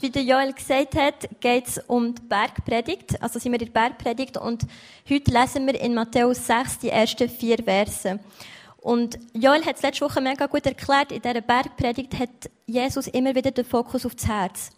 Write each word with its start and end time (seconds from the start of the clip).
Wie 0.00 0.08
der 0.08 0.22
Joel 0.22 0.54
gesagt 0.54 0.94
hat, 0.94 1.28
geht 1.40 1.66
es 1.66 1.78
um 1.86 2.14
die 2.14 2.22
Bergpredigt. 2.22 3.20
Also 3.22 3.38
sind 3.38 3.52
wir 3.52 3.60
in 3.60 3.66
der 3.66 3.80
Bergpredigt 3.80 4.38
und 4.38 4.62
heute 5.06 5.30
lesen 5.30 5.66
wir 5.66 5.78
in 5.78 5.92
Matthäus 5.92 6.46
6 6.46 6.78
die 6.78 6.88
ersten 6.88 7.28
vier 7.28 7.58
Verse. 7.62 8.18
Und 8.78 9.18
Joel 9.34 9.62
hat 9.66 9.76
es 9.76 9.82
letzte 9.82 10.06
Woche 10.06 10.22
mega 10.22 10.46
gut 10.46 10.64
erklärt. 10.64 11.12
In 11.12 11.20
dieser 11.20 11.42
Bergpredigt 11.42 12.18
hat 12.18 12.30
Jesus 12.64 13.08
immer 13.08 13.34
wieder 13.34 13.50
den 13.50 13.66
Fokus 13.66 14.06
auf 14.06 14.14
das 14.14 14.26
Herz. 14.26 14.70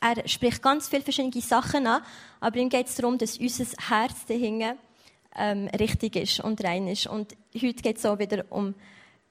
Er 0.00 0.26
spricht 0.26 0.60
ganz 0.60 0.88
viele 0.88 1.02
verschiedene 1.02 1.40
Sachen 1.40 1.86
an, 1.86 2.02
aber 2.40 2.56
ihm 2.56 2.68
geht 2.68 2.88
es 2.88 2.96
darum, 2.96 3.16
dass 3.16 3.38
unser 3.38 3.66
Herz 3.88 4.26
dahinter 4.26 4.74
ähm, 5.36 5.68
richtig 5.78 6.16
ist 6.16 6.40
und 6.40 6.64
rein 6.64 6.88
ist. 6.88 7.06
Und 7.06 7.36
heute 7.54 7.80
geht 7.80 7.98
es 7.98 8.06
auch 8.06 8.18
wieder 8.18 8.44
um 8.50 8.74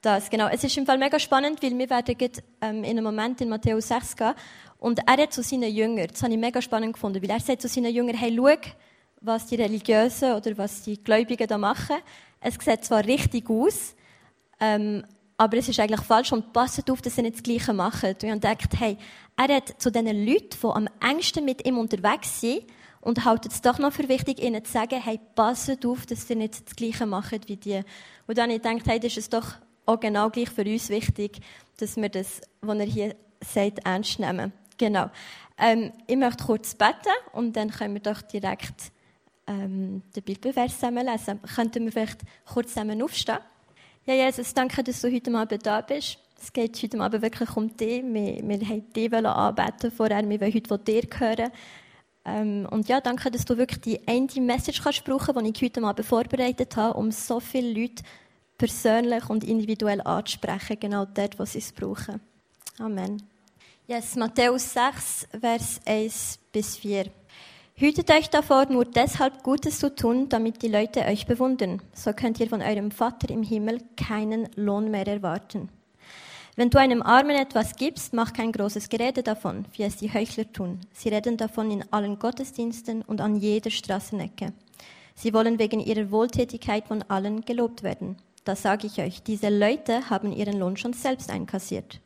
das. 0.04 0.30
Genau. 0.30 0.48
Es 0.48 0.64
ist 0.64 0.76
im 0.76 0.86
Fall 0.86 0.98
mega 0.98 1.18
spannend, 1.18 1.62
weil 1.62 1.76
wir 1.76 1.90
werden 1.90 2.16
jetzt, 2.18 2.42
ähm, 2.60 2.84
in 2.84 2.90
einem 2.90 3.04
Moment 3.04 3.40
in 3.40 3.48
Matthäus 3.48 3.88
6 3.88 4.16
gehen 4.16 4.34
und 4.78 5.00
er 5.06 5.22
hat 5.22 5.32
zu 5.32 5.42
seinen 5.42 5.74
Jüngern, 5.74 6.08
das 6.08 6.22
habe 6.22 6.32
ich 6.32 6.38
mega 6.38 6.60
spannend 6.60 6.94
gefunden, 6.94 7.22
weil 7.22 7.30
er 7.30 7.40
sagt 7.40 7.62
zu 7.62 7.68
seinen 7.68 7.94
Jüngern, 7.94 8.16
hey, 8.16 8.34
schau, 8.36 8.70
was 9.20 9.46
die 9.46 9.56
Religiösen 9.56 10.32
oder 10.32 10.56
was 10.58 10.82
die 10.82 11.02
Gläubigen 11.02 11.46
da 11.46 11.56
machen. 11.56 11.96
Es 12.40 12.56
sieht 12.62 12.84
zwar 12.84 13.04
richtig 13.04 13.48
aus, 13.48 13.94
ähm, 14.60 15.04
aber 15.38 15.56
es 15.56 15.68
ist 15.68 15.80
eigentlich 15.80 16.02
falsch 16.02 16.32
und 16.32 16.52
passt 16.52 16.90
auf, 16.90 17.00
dass 17.00 17.16
sie 17.16 17.22
nicht 17.22 17.36
das 17.36 17.42
Gleiche 17.42 17.72
machen. 17.72 18.10
Und 18.10 18.22
ich 18.22 18.30
gedacht, 18.30 18.78
hey, 18.78 18.98
er 19.36 19.56
hat 19.56 19.80
zu 19.80 19.90
den 19.90 20.06
Leuten, 20.06 20.50
die 20.62 20.66
am 20.66 20.88
engsten 21.00 21.44
mit 21.44 21.66
ihm 21.66 21.78
unterwegs 21.78 22.40
sind, 22.40 22.64
und 23.04 23.24
haltet 23.26 23.52
es 23.52 23.60
doch 23.60 23.78
noch 23.78 23.92
für 23.92 24.08
wichtig, 24.08 24.42
ihnen 24.42 24.64
zu 24.64 24.72
sagen, 24.72 25.00
hey, 25.00 25.20
passt 25.34 25.84
auf, 25.84 26.06
dass 26.06 26.26
sie 26.26 26.36
nicht 26.36 26.66
das 26.66 26.74
Gleiche 26.74 27.04
machen 27.04 27.40
wie 27.46 27.56
die. 27.56 27.82
Und 28.26 28.38
dann 28.38 28.44
habe 28.50 28.54
ich 28.54 28.62
gedacht, 28.62 28.86
hey, 28.86 28.98
das 28.98 29.16
ist 29.18 29.32
doch 29.32 29.46
auch 29.84 30.00
genau 30.00 30.30
gleich 30.30 30.48
für 30.48 30.64
uns 30.64 30.88
wichtig, 30.88 31.38
dass 31.76 31.96
wir 31.96 32.08
das, 32.08 32.40
was 32.62 32.78
er 32.78 32.86
hier 32.86 33.14
sagt, 33.44 33.80
ernst 33.84 34.18
nehmen. 34.18 34.52
Genau. 34.78 35.10
Ähm, 35.58 35.92
ich 36.06 36.16
möchte 36.16 36.44
kurz 36.44 36.74
beten 36.74 37.14
und 37.32 37.54
dann 37.54 37.70
können 37.70 37.94
wir 37.94 38.02
doch 38.02 38.22
direkt 38.22 38.92
ähm, 39.46 40.02
den 40.14 40.22
Bibelvers 40.22 40.74
zusammen 40.74 41.06
lesen. 41.06 41.40
Könnten 41.54 41.84
wir 41.84 41.92
vielleicht 41.92 42.20
kurz 42.44 42.68
zusammen 42.68 43.02
aufstehen? 43.02 43.38
Ja, 44.06 44.14
Jesus, 44.14 44.52
danke, 44.52 44.82
dass 44.82 45.00
du 45.00 45.12
heute 45.12 45.34
Abend 45.34 45.64
da 45.64 45.80
bist. 45.80 46.18
Es 46.40 46.52
geht 46.52 46.82
heute 46.82 47.00
Abend 47.00 47.22
wirklich 47.22 47.56
um 47.56 47.74
dich. 47.74 48.02
Wir, 48.02 48.46
wir 48.46 48.68
haben 48.68 48.92
dich 48.92 49.12
anbeten 49.12 49.90
vorher. 49.90 50.28
Wir 50.28 50.40
wollen 50.40 50.54
heute 50.54 50.68
von 50.68 50.84
dir 50.84 51.02
hören. 51.18 51.50
Ähm, 52.24 52.66
und 52.70 52.88
ja, 52.88 53.00
danke, 53.00 53.30
dass 53.30 53.44
du 53.44 53.56
wirklich 53.56 53.80
die 53.80 54.08
eine 54.08 54.28
Message 54.40 54.82
kannst 54.82 55.04
brauchen, 55.04 55.44
die 55.44 55.52
ich 55.54 55.62
heute 55.62 55.82
Abend 55.84 56.06
vorbereitet 56.06 56.76
habe, 56.76 56.98
um 56.98 57.10
so 57.12 57.38
viele 57.38 57.80
Leute 57.80 58.02
persönlich 58.56 59.28
und 59.28 59.44
individuell 59.44 60.00
anzusprechen, 60.00 60.78
genau 60.80 61.04
dort, 61.04 61.38
wo 61.38 61.44
sie 61.44 61.58
es 61.58 61.72
brauchen. 61.72 62.20
Amen. 62.78 63.33
Yes, 63.86 64.16
Matthäus 64.16 64.72
6, 64.72 65.28
Vers 65.38 65.78
1 65.84 66.38
bis 66.50 66.78
4. 66.78 67.04
Hütet 67.74 68.10
euch 68.10 68.30
davor, 68.30 68.64
nur 68.70 68.86
deshalb 68.86 69.42
Gutes 69.42 69.78
zu 69.78 69.94
tun, 69.94 70.30
damit 70.30 70.62
die 70.62 70.68
Leute 70.68 71.00
euch 71.02 71.26
bewundern. 71.26 71.82
So 71.92 72.14
könnt 72.14 72.40
ihr 72.40 72.48
von 72.48 72.62
eurem 72.62 72.90
Vater 72.90 73.28
im 73.28 73.42
Himmel 73.42 73.82
keinen 73.94 74.48
Lohn 74.56 74.90
mehr 74.90 75.06
erwarten. 75.06 75.68
Wenn 76.56 76.70
du 76.70 76.78
einem 76.78 77.02
Armen 77.02 77.36
etwas 77.36 77.76
gibst, 77.76 78.14
mach 78.14 78.32
kein 78.32 78.52
großes 78.52 78.88
Gerede 78.88 79.22
davon, 79.22 79.66
wie 79.74 79.82
es 79.82 79.96
die 79.96 80.10
Heuchler 80.10 80.50
tun. 80.50 80.80
Sie 80.94 81.10
reden 81.10 81.36
davon 81.36 81.70
in 81.70 81.84
allen 81.92 82.18
Gottesdiensten 82.18 83.02
und 83.02 83.20
an 83.20 83.36
jeder 83.36 83.68
Straßenecke. 83.68 84.54
Sie 85.14 85.34
wollen 85.34 85.58
wegen 85.58 85.80
ihrer 85.80 86.10
Wohltätigkeit 86.10 86.88
von 86.88 87.02
allen 87.08 87.42
gelobt 87.42 87.82
werden. 87.82 88.16
Da 88.44 88.56
sage 88.56 88.86
ich 88.86 88.98
euch, 89.02 89.22
diese 89.22 89.50
Leute 89.50 90.08
haben 90.08 90.32
ihren 90.32 90.58
Lohn 90.58 90.78
schon 90.78 90.94
selbst 90.94 91.30
einkassiert. 91.30 92.00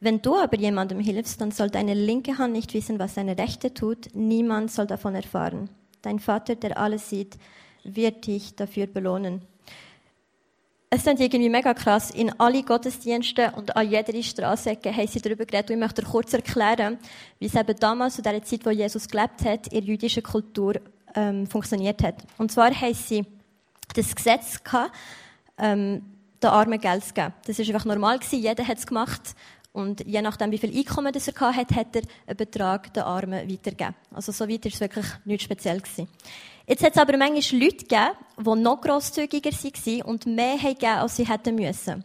Wenn 0.00 0.22
du 0.22 0.34
aber 0.36 0.56
jemandem 0.56 0.98
hilfst, 0.98 1.40
dann 1.40 1.50
soll 1.50 1.68
deine 1.68 1.94
linke 1.94 2.38
Hand 2.38 2.54
nicht 2.54 2.72
wissen, 2.72 2.98
was 2.98 3.14
deine 3.14 3.36
rechte 3.36 3.74
tut. 3.74 4.08
Niemand 4.14 4.70
soll 4.70 4.86
davon 4.86 5.14
erfahren. 5.14 5.68
Dein 6.00 6.18
Vater, 6.18 6.54
der 6.54 6.78
alles 6.78 7.10
sieht, 7.10 7.36
wird 7.84 8.26
dich 8.26 8.56
dafür 8.56 8.86
belohnen. 8.86 9.42
Es 10.88 11.04
sind 11.04 11.20
irgendwie 11.20 11.50
mega 11.50 11.72
krass. 11.74 12.10
In 12.10 12.32
alle 12.40 12.62
Gottesdienste 12.62 13.52
und 13.54 13.76
an 13.76 13.88
jeder 13.88 14.20
Straßenecke 14.20 14.90
haben 14.94 15.06
sie 15.06 15.20
darüber 15.20 15.44
geredet. 15.44 15.70
Und 15.70 15.76
ich 15.76 15.80
möchte 15.80 16.02
dir 16.02 16.08
kurz 16.08 16.32
erklären, 16.32 16.98
wie 17.38 17.46
es 17.46 17.54
eben 17.54 17.78
damals, 17.78 18.16
zu 18.16 18.22
der 18.22 18.42
Zeit, 18.42 18.66
wo 18.66 18.70
Jesus 18.70 19.06
gelebt 19.06 19.44
hat, 19.44 19.68
in 19.68 19.80
der 19.80 19.82
jüdischen 19.82 20.22
Kultur 20.22 20.80
ähm, 21.14 21.46
funktioniert 21.46 22.02
hat. 22.02 22.16
Und 22.38 22.50
zwar 22.50 22.72
haben 22.72 22.94
sie 22.94 23.24
das 23.94 24.16
Gesetz 24.16 24.64
gehabt, 24.64 24.92
ähm, 25.58 26.02
den 26.42 26.50
Armen 26.50 26.80
Geld 26.80 27.04
zu 27.04 27.14
geben. 27.14 27.34
Das 27.46 27.58
war 27.58 27.66
einfach 27.66 27.84
normal 27.84 28.18
gewesen. 28.18 28.40
Jeder 28.40 28.66
hat 28.66 28.78
es 28.78 28.86
gemacht. 28.86 29.36
Und 29.72 30.04
je 30.04 30.20
nachdem, 30.20 30.50
wie 30.50 30.58
viel 30.58 30.76
Einkommen 30.76 31.12
das 31.12 31.28
er 31.28 31.40
hatte, 31.40 31.74
hat 31.76 31.94
er 31.94 32.02
einen 32.26 32.36
Betrag 32.36 32.92
den 32.92 33.04
Armen 33.04 33.48
weitergegeben. 33.48 33.94
Also 34.12 34.32
so 34.32 34.48
weit 34.48 34.64
war 34.64 34.72
es 34.72 34.80
wirklich 34.80 35.06
nichts 35.24 35.44
speziell. 35.44 35.80
Gewesen. 35.80 36.08
Jetzt 36.66 36.82
hat 36.82 36.92
es 36.92 36.98
aber 36.98 37.16
manchmal 37.16 37.60
Leute 37.60 37.76
gegeben, 37.76 38.10
die 38.38 38.62
noch 38.62 38.80
grosszügiger 38.80 39.50
waren 39.50 40.02
und 40.02 40.26
mehr 40.26 40.56
gegeben, 40.56 40.98
als 40.98 41.16
sie 41.16 41.26
hätten 41.26 41.54
müssen. 41.54 42.04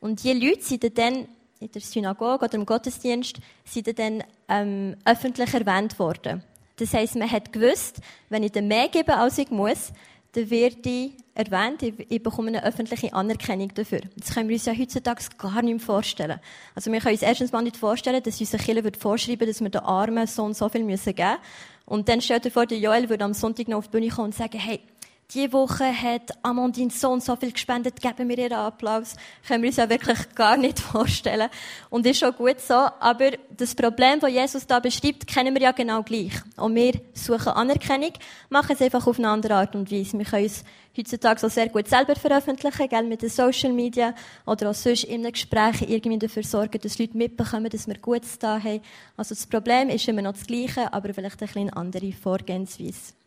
Und 0.00 0.22
diese 0.22 0.38
Leute 0.38 0.62
sind 0.62 0.98
dann 0.98 1.28
in 1.58 1.70
der 1.70 1.82
Synagoge 1.82 2.44
oder 2.46 2.54
im 2.54 2.64
Gottesdienst 2.64 3.36
sind 3.64 3.98
dann 3.98 4.24
ähm, 4.48 4.96
öffentlich 5.04 5.52
erwähnt 5.52 5.98
worden. 5.98 6.42
Das 6.76 6.94
heisst, 6.94 7.16
man 7.16 7.30
hat 7.30 7.52
gewusst, 7.52 8.00
wenn 8.30 8.42
ich 8.42 8.52
dann 8.52 8.66
mehr 8.66 8.88
gebe, 8.88 9.14
als 9.14 9.36
ich 9.36 9.50
muss, 9.50 9.92
dann 10.32 10.48
werde 10.48 10.88
ich 10.88 11.12
erwähnt, 11.40 11.82
ich, 11.82 12.22
bekomme 12.22 12.48
eine 12.48 12.64
öffentliche 12.64 13.12
Anerkennung 13.12 13.72
dafür. 13.74 14.00
Das 14.16 14.34
können 14.34 14.48
wir 14.48 14.56
uns 14.56 14.66
ja 14.66 14.72
heutzutage 14.72 15.22
gar 15.38 15.62
nicht 15.62 15.74
mehr 15.74 15.80
vorstellen. 15.80 16.40
Also 16.74 16.92
wir 16.92 17.00
können 17.00 17.14
uns 17.14 17.22
erstens 17.22 17.52
mal 17.52 17.62
nicht 17.62 17.76
vorstellen, 17.76 18.22
dass 18.22 18.40
unsere 18.40 18.62
Kirche 18.62 18.92
vorschreiben 18.98 19.48
dass 19.48 19.60
wir 19.60 19.70
den 19.70 19.80
Armen 19.80 20.26
so 20.26 20.44
und 20.44 20.56
so 20.56 20.68
viel 20.68 20.82
geben 20.82 20.90
müssen. 20.90 21.14
Und 21.86 22.08
dann 22.08 22.20
stellt 22.20 22.44
ihr 22.44 22.52
vor, 22.52 22.66
der 22.66 22.78
Joel 22.78 23.08
würde 23.08 23.24
am 23.24 23.34
Sonntag 23.34 23.68
noch 23.68 23.78
auf 23.78 23.88
die 23.88 23.98
Bühne 23.98 24.08
kommen 24.08 24.26
und 24.26 24.34
sagen, 24.34 24.58
hey, 24.58 24.80
diese 25.32 25.52
Woche 25.52 25.84
hat 25.84 26.32
Amandine 26.42 26.90
so 26.90 27.10
und 27.10 27.22
so 27.22 27.36
viel 27.36 27.52
gespendet, 27.52 28.00
geben 28.00 28.28
wir 28.28 28.38
ihr 28.38 28.58
Applaus. 28.58 29.14
Können 29.46 29.62
wir 29.62 29.68
uns 29.68 29.76
ja 29.76 29.88
wirklich 29.88 30.34
gar 30.34 30.56
nicht 30.56 30.78
vorstellen. 30.80 31.48
Und 31.88 32.06
ist 32.06 32.18
schon 32.18 32.34
gut 32.34 32.60
so. 32.60 32.74
Aber 32.74 33.30
das 33.56 33.74
Problem, 33.74 34.18
das 34.20 34.30
Jesus 34.30 34.66
da 34.66 34.80
beschreibt, 34.80 35.26
kennen 35.26 35.54
wir 35.54 35.62
ja 35.62 35.72
genau 35.72 36.02
gleich. 36.02 36.32
Und 36.56 36.74
wir 36.74 37.00
suchen 37.14 37.48
Anerkennung, 37.48 38.12
machen 38.48 38.72
es 38.72 38.82
einfach 38.82 39.06
auf 39.06 39.18
eine 39.18 39.28
andere 39.28 39.54
Art 39.54 39.74
und 39.76 39.90
Weise. 39.90 40.18
Wir 40.18 40.24
können 40.24 40.44
uns 40.44 40.64
heutzutage 40.96 41.40
so 41.40 41.48
sehr 41.48 41.68
gut 41.68 41.86
selber 41.86 42.16
veröffentlichen, 42.16 42.88
gell, 42.88 43.04
mit 43.04 43.22
den 43.22 43.30
Social 43.30 43.72
Media 43.72 44.14
oder 44.46 44.70
auch 44.70 44.74
sonst 44.74 45.04
in 45.04 45.20
einem 45.20 45.32
Gespräch 45.32 45.82
irgendwie 45.82 46.18
dafür 46.18 46.42
sorgen, 46.42 46.80
dass 46.80 46.98
Leute 46.98 47.16
mitbekommen, 47.16 47.70
dass 47.70 47.86
wir 47.86 47.98
Gutes 47.98 48.38
da 48.38 48.60
haben. 48.60 48.80
Also 49.16 49.34
das 49.34 49.46
Problem 49.46 49.88
ist 49.90 50.08
immer 50.08 50.22
noch 50.22 50.32
das 50.32 50.46
Gleiche, 50.46 50.92
aber 50.92 51.14
vielleicht 51.14 51.40
eine 51.40 51.46
bisschen 51.46 51.70
andere 51.70 52.12
Vorgehensweise. 52.12 53.19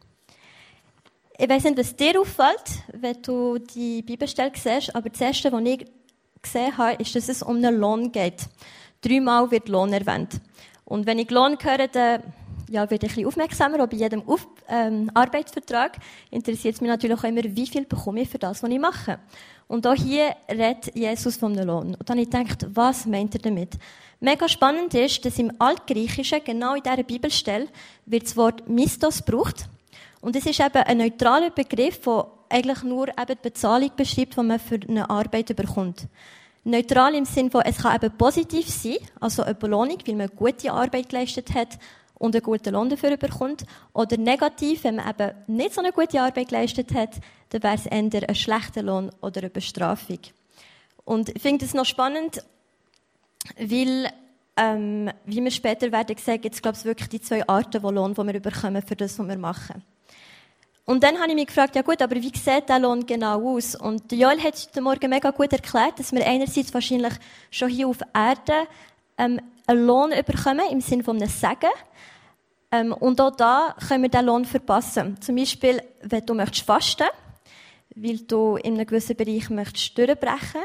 Ich 1.38 1.49
weiß 1.49 1.63
nicht, 1.63 1.77
was 1.79 1.95
dir 1.95 2.21
auffällt, 2.21 2.63
wenn 2.91 3.19
du 3.23 3.57
die 3.57 4.03
Bibelstelle 4.03 4.51
siehst, 4.53 4.95
aber 4.95 5.09
das 5.09 5.19
Erste, 5.19 5.51
was 5.51 5.63
ich 5.63 5.85
gesehen 6.41 6.77
habe, 6.77 7.01
ist, 7.01 7.16
dass 7.16 7.27
es 7.27 7.41
um 7.41 7.55
einen 7.55 7.79
Lohn 7.79 8.11
geht. 8.11 8.47
Dreimal 9.01 9.49
wird 9.49 9.67
Lohn 9.67 9.91
erwähnt. 9.94 10.39
Und 10.85 11.07
wenn 11.07 11.17
ich 11.17 11.31
Lohn 11.31 11.57
höre, 11.59 11.88
dann 11.88 12.21
ja, 12.69 12.89
werde 12.89 13.07
ich 13.07 13.11
ein 13.13 13.16
bisschen 13.16 13.27
aufmerksamer, 13.27 13.83
auch 13.83 13.88
bei 13.88 13.97
jedem 13.97 14.27
Auf 14.27 14.47
ähm, 14.69 15.09
Arbeitsvertrag 15.13 15.97
interessiert 16.29 16.75
es 16.75 16.81
mich 16.81 16.89
natürlich 16.89 17.17
auch 17.17 17.23
immer, 17.23 17.44
wie 17.44 17.67
viel 17.67 17.85
bekomme 17.85 18.21
ich 18.21 18.29
für 18.29 18.39
das, 18.39 18.61
was 18.61 18.69
ich 18.69 18.79
mache. 18.79 19.19
Und 19.67 19.88
auch 19.88 19.95
hier 19.95 20.35
redet 20.50 20.95
Jesus 20.95 21.41
einem 21.41 21.65
Lohn. 21.65 21.95
Und 21.95 22.09
dann 22.09 22.19
habe 22.19 22.21
ich 22.21 22.29
gedacht, 22.29 22.67
was 22.69 23.07
meint 23.07 23.33
er 23.33 23.41
damit? 23.41 23.79
Mega 24.19 24.47
spannend 24.47 24.94
ist, 24.94 25.25
dass 25.25 25.39
im 25.39 25.51
Altgriechischen, 25.57 26.44
genau 26.45 26.75
in 26.75 26.83
dieser 26.83 27.03
Bibelstelle, 27.03 27.67
wird 28.05 28.23
das 28.23 28.38
Wort 28.38 28.69
Mistos 28.69 29.25
gebraucht. 29.25 29.67
Und 30.23 30.38
es 30.38 30.45
ist 30.45 30.61
eben 30.61 30.84
ein 30.84 31.00
neutraler 31.00 31.50
Begriff, 31.50 32.00
der 32.00 32.25
eigentlich 32.47 32.81
nur 32.84 33.09
eben 33.09 33.28
die 33.28 33.35
Bezahlung 33.41 33.91
beschreibt, 33.94 34.38
die 34.38 34.41
man 34.41 34.57
für 34.57 34.79
eine 34.88 35.09
Arbeit 35.09 35.53
bekommt. 35.53 36.07
Neutral 36.63 37.13
im 37.13 37.25
Sinne 37.25 37.51
von, 37.51 37.61
es 37.66 37.79
kann 37.79 37.97
eben 37.97 38.17
positiv 38.17 38.69
sein, 38.69 39.00
also 39.19 39.44
eine 39.44 39.53
Belohnung, 39.53 39.97
weil 40.06 40.16
man 40.16 40.29
gute 40.33 40.72
Arbeit 40.72 41.09
geleistet 41.09 41.53
hat 41.53 41.78
und 42.13 42.35
einen 42.35 42.41
guten 42.41 42.74
Lohn 42.74 42.88
dafür 42.88 43.18
bekommt. 43.18 43.65
Oder 43.92 44.15
negativ, 44.15 44.86
wenn 44.86 44.95
man 44.95 45.09
eben 45.09 45.31
nicht 45.48 45.74
so 45.74 45.81
eine 45.81 45.92
gute 45.92 46.21
Arbeit 46.21 46.48
geleistet 46.48 46.94
hat, 46.94 47.19
dann 47.50 47.62
wäre 47.62 47.75
es 47.75 47.86
eher 47.86 48.30
ein 48.30 48.36
schlechter 48.36 48.81
Lohn 48.81 49.12
oder 49.19 49.42
eine 49.42 49.50
Bestrafung. 49.50 50.19
Und 51.03 51.36
ich 51.36 51.42
finde 51.42 51.65
es 51.65 51.74
noch 51.74 51.83
spannend, 51.83 52.42
weil, 53.59 54.09
ähm, 54.56 55.12
wie 55.25 55.44
wir 55.44 55.51
später 55.51 55.92
werden 55.92 56.15
sehen, 56.15 56.39
es, 56.50 56.62
glaube 56.62 56.77
ich, 56.77 56.86
wirklich 56.86 57.09
die 57.09 57.21
zwei 57.21 57.45
Arten 57.45 57.81
von 57.81 57.94
Lohn, 57.94 58.13
die 58.13 58.25
wir 58.25 58.39
bekommen 58.39 58.81
für 58.81 58.95
das, 58.95 59.19
was 59.19 59.27
wir 59.27 59.38
machen. 59.38 59.83
Und 60.85 61.01
dann 61.03 61.18
habe 61.18 61.30
ich 61.30 61.35
mich 61.35 61.47
gefragt, 61.47 61.75
ja 61.75 61.81
gut, 61.81 62.01
aber 62.01 62.15
wie 62.15 62.31
sieht 62.38 62.68
der 62.68 62.80
Lohn 62.80 63.06
genau 63.06 63.56
aus? 63.56 63.74
Und 63.75 64.12
Joel 64.12 64.41
hat 64.44 64.68
heute 64.68 64.81
Morgen 64.81 65.09
mega 65.09 65.31
gut 65.31 65.53
erklärt, 65.53 65.97
dass 65.97 66.12
wir 66.12 66.25
einerseits 66.25 66.74
wahrscheinlich 66.74 67.13
schon 67.51 67.69
hier 67.69 67.88
auf 67.88 68.00
Erde 68.13 68.68
ähm, 69.18 69.39
einen 69.65 69.85
Lohn 69.85 70.12
bekommen, 70.25 70.65
im 70.69 70.81
Sinne 70.81 71.03
von 71.03 71.15
einem 71.15 71.30
Segen. 71.30 71.71
Ähm, 72.71 72.91
und 72.91 73.21
auch 73.21 73.35
da 73.35 73.75
können 73.88 74.03
wir 74.03 74.09
den 74.09 74.25
Lohn 74.25 74.44
verpassen. 74.44 75.21
Zum 75.21 75.38
Beispiel, 75.38 75.81
wenn 76.01 76.25
du 76.25 76.33
möchtest 76.33 76.65
fasten, 76.65 77.07
weil 77.95 78.18
du 78.18 78.57
in 78.57 78.74
einem 78.74 78.86
gewissen 78.86 79.15
Bereich 79.15 79.50
möchtest 79.50 79.97
durchbrechen 79.97 80.63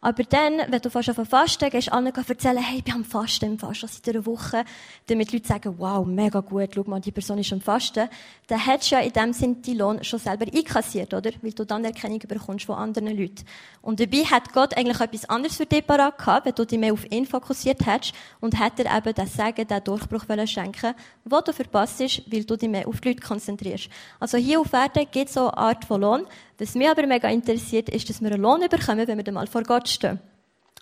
Aber 0.00 0.22
dann, 0.22 0.58
wenn 0.68 0.80
du 0.80 0.90
fast 0.90 1.10
Fasten 1.10 1.70
gehst, 1.70 1.92
allen 1.92 2.14
erzählen, 2.14 2.58
hey, 2.58 2.78
ich 2.78 2.84
bin 2.84 2.94
am 2.94 3.04
Fasten 3.04 3.46
im 3.46 3.58
Fasten 3.58 3.88
seit 3.88 4.14
einer 4.14 4.24
Woche, 4.24 4.64
damit 5.08 5.32
die 5.32 5.36
Leute 5.36 5.48
sagen, 5.48 5.74
wow, 5.78 6.06
mega 6.06 6.38
gut, 6.38 6.70
schau 6.72 6.84
mal, 6.84 7.00
die 7.00 7.10
Person 7.10 7.38
ist 7.38 7.52
am 7.52 7.60
Fasten, 7.60 8.08
dann 8.46 8.64
hättest 8.64 8.92
du 8.92 8.94
ja 8.94 9.00
in 9.00 9.12
dem 9.12 9.32
Sinn 9.32 9.60
deinen 9.60 9.78
Lohn 9.78 10.04
schon 10.04 10.20
selber 10.20 10.46
einkassiert, 10.54 11.14
oder? 11.14 11.32
Weil 11.42 11.52
du 11.52 11.64
dann 11.64 11.84
Erkennung 11.84 12.20
bekommst 12.20 12.66
von 12.66 12.76
anderen 12.76 13.08
Leuten. 13.08 13.44
Und 13.82 13.98
dabei 13.98 14.18
hat 14.18 14.52
Gott 14.52 14.76
eigentlich 14.76 15.00
etwas 15.00 15.28
anderes 15.28 15.56
für 15.56 15.66
dich 15.66 15.84
parat 15.84 16.16
gehabt, 16.16 16.46
wenn 16.46 16.54
du 16.54 16.64
dich 16.64 16.78
mehr 16.78 16.92
auf 16.92 17.10
ihn 17.10 17.26
fokussiert 17.26 17.84
hättest 17.84 18.14
und 18.38 18.60
hätte 18.60 18.84
er 18.84 18.98
eben 18.98 19.14
das 19.14 19.34
Sagen, 19.34 19.66
den 19.66 19.82
Durchbruch 19.82 20.24
schenken 20.46 20.94
wo 21.24 21.40
du 21.40 21.52
verpasst 21.52 22.00
hast, 22.00 22.22
weil 22.32 22.44
du 22.44 22.56
dich 22.56 22.68
mehr 22.68 22.86
auf 22.86 23.00
die 23.00 23.08
Leute 23.08 23.20
konzentrierst. 23.20 23.88
Also 24.20 24.38
hier 24.38 24.60
auf 24.60 24.72
Erden 24.72 25.06
gibt 25.10 25.28
es 25.28 25.34
so 25.34 25.48
eine 25.48 25.56
Art 25.58 25.84
von 25.84 26.00
Lohn, 26.00 26.26
was 26.58 26.74
mich 26.74 26.88
aber 26.88 27.06
mega 27.06 27.28
interessiert, 27.28 27.88
ist, 27.88 28.08
dass 28.08 28.20
wir 28.20 28.32
einen 28.32 28.42
Lohn 28.42 28.60
bekommen, 28.68 29.06
wenn 29.06 29.16
wir 29.16 29.24
dann 29.24 29.34
mal 29.34 29.46
vor 29.46 29.62
Gott 29.62 29.87
stehen. 29.88 30.20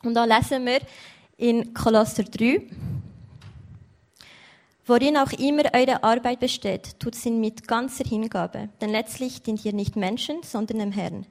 Und 0.02 0.14
da 0.14 0.24
lesen 0.24 0.64
wir 0.66 0.80
in 1.36 1.74
Kolosser 1.74 2.24
3, 2.24 2.62
Worin 4.88 5.16
auch 5.16 5.32
immer 5.32 5.64
eure 5.74 6.04
Arbeit 6.04 6.38
besteht, 6.38 7.00
tut 7.00 7.16
sie 7.16 7.32
mit 7.32 7.66
ganzer 7.66 8.04
Hingabe, 8.04 8.68
denn 8.80 8.90
letztlich 8.90 9.42
dient 9.42 9.64
ihr 9.64 9.72
nicht 9.72 9.96
Menschen, 9.96 10.44
sondern 10.44 10.78
dem 10.78 10.92
Herrn. 10.92 11.26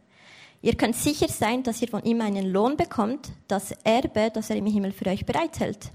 Ihr 0.62 0.76
könnt 0.76 0.98
sicher 0.98 1.30
sein, 1.30 1.64
dass 1.64 1.82
ihr 1.82 1.88
von 1.88 2.04
ihm 2.04 2.20
einen 2.20 2.52
Lohn 2.52 2.76
bekommt, 2.76 3.32
das 3.48 3.72
Erbe, 3.86 4.30
das 4.34 4.50
er 4.50 4.58
im 4.58 4.66
Himmel 4.66 4.92
für 4.92 5.06
euch 5.06 5.26
bereithält. 5.26 5.92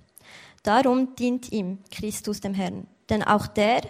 Darum 0.63 1.15
dient 1.17 1.53
ihm 1.53 1.81
Christus 1.91 2.41
dem 2.41 2.55
Herrn. 2.55 2.87
Denn 3.11 3.23
auch 3.23 3.47
der, 3.47 3.83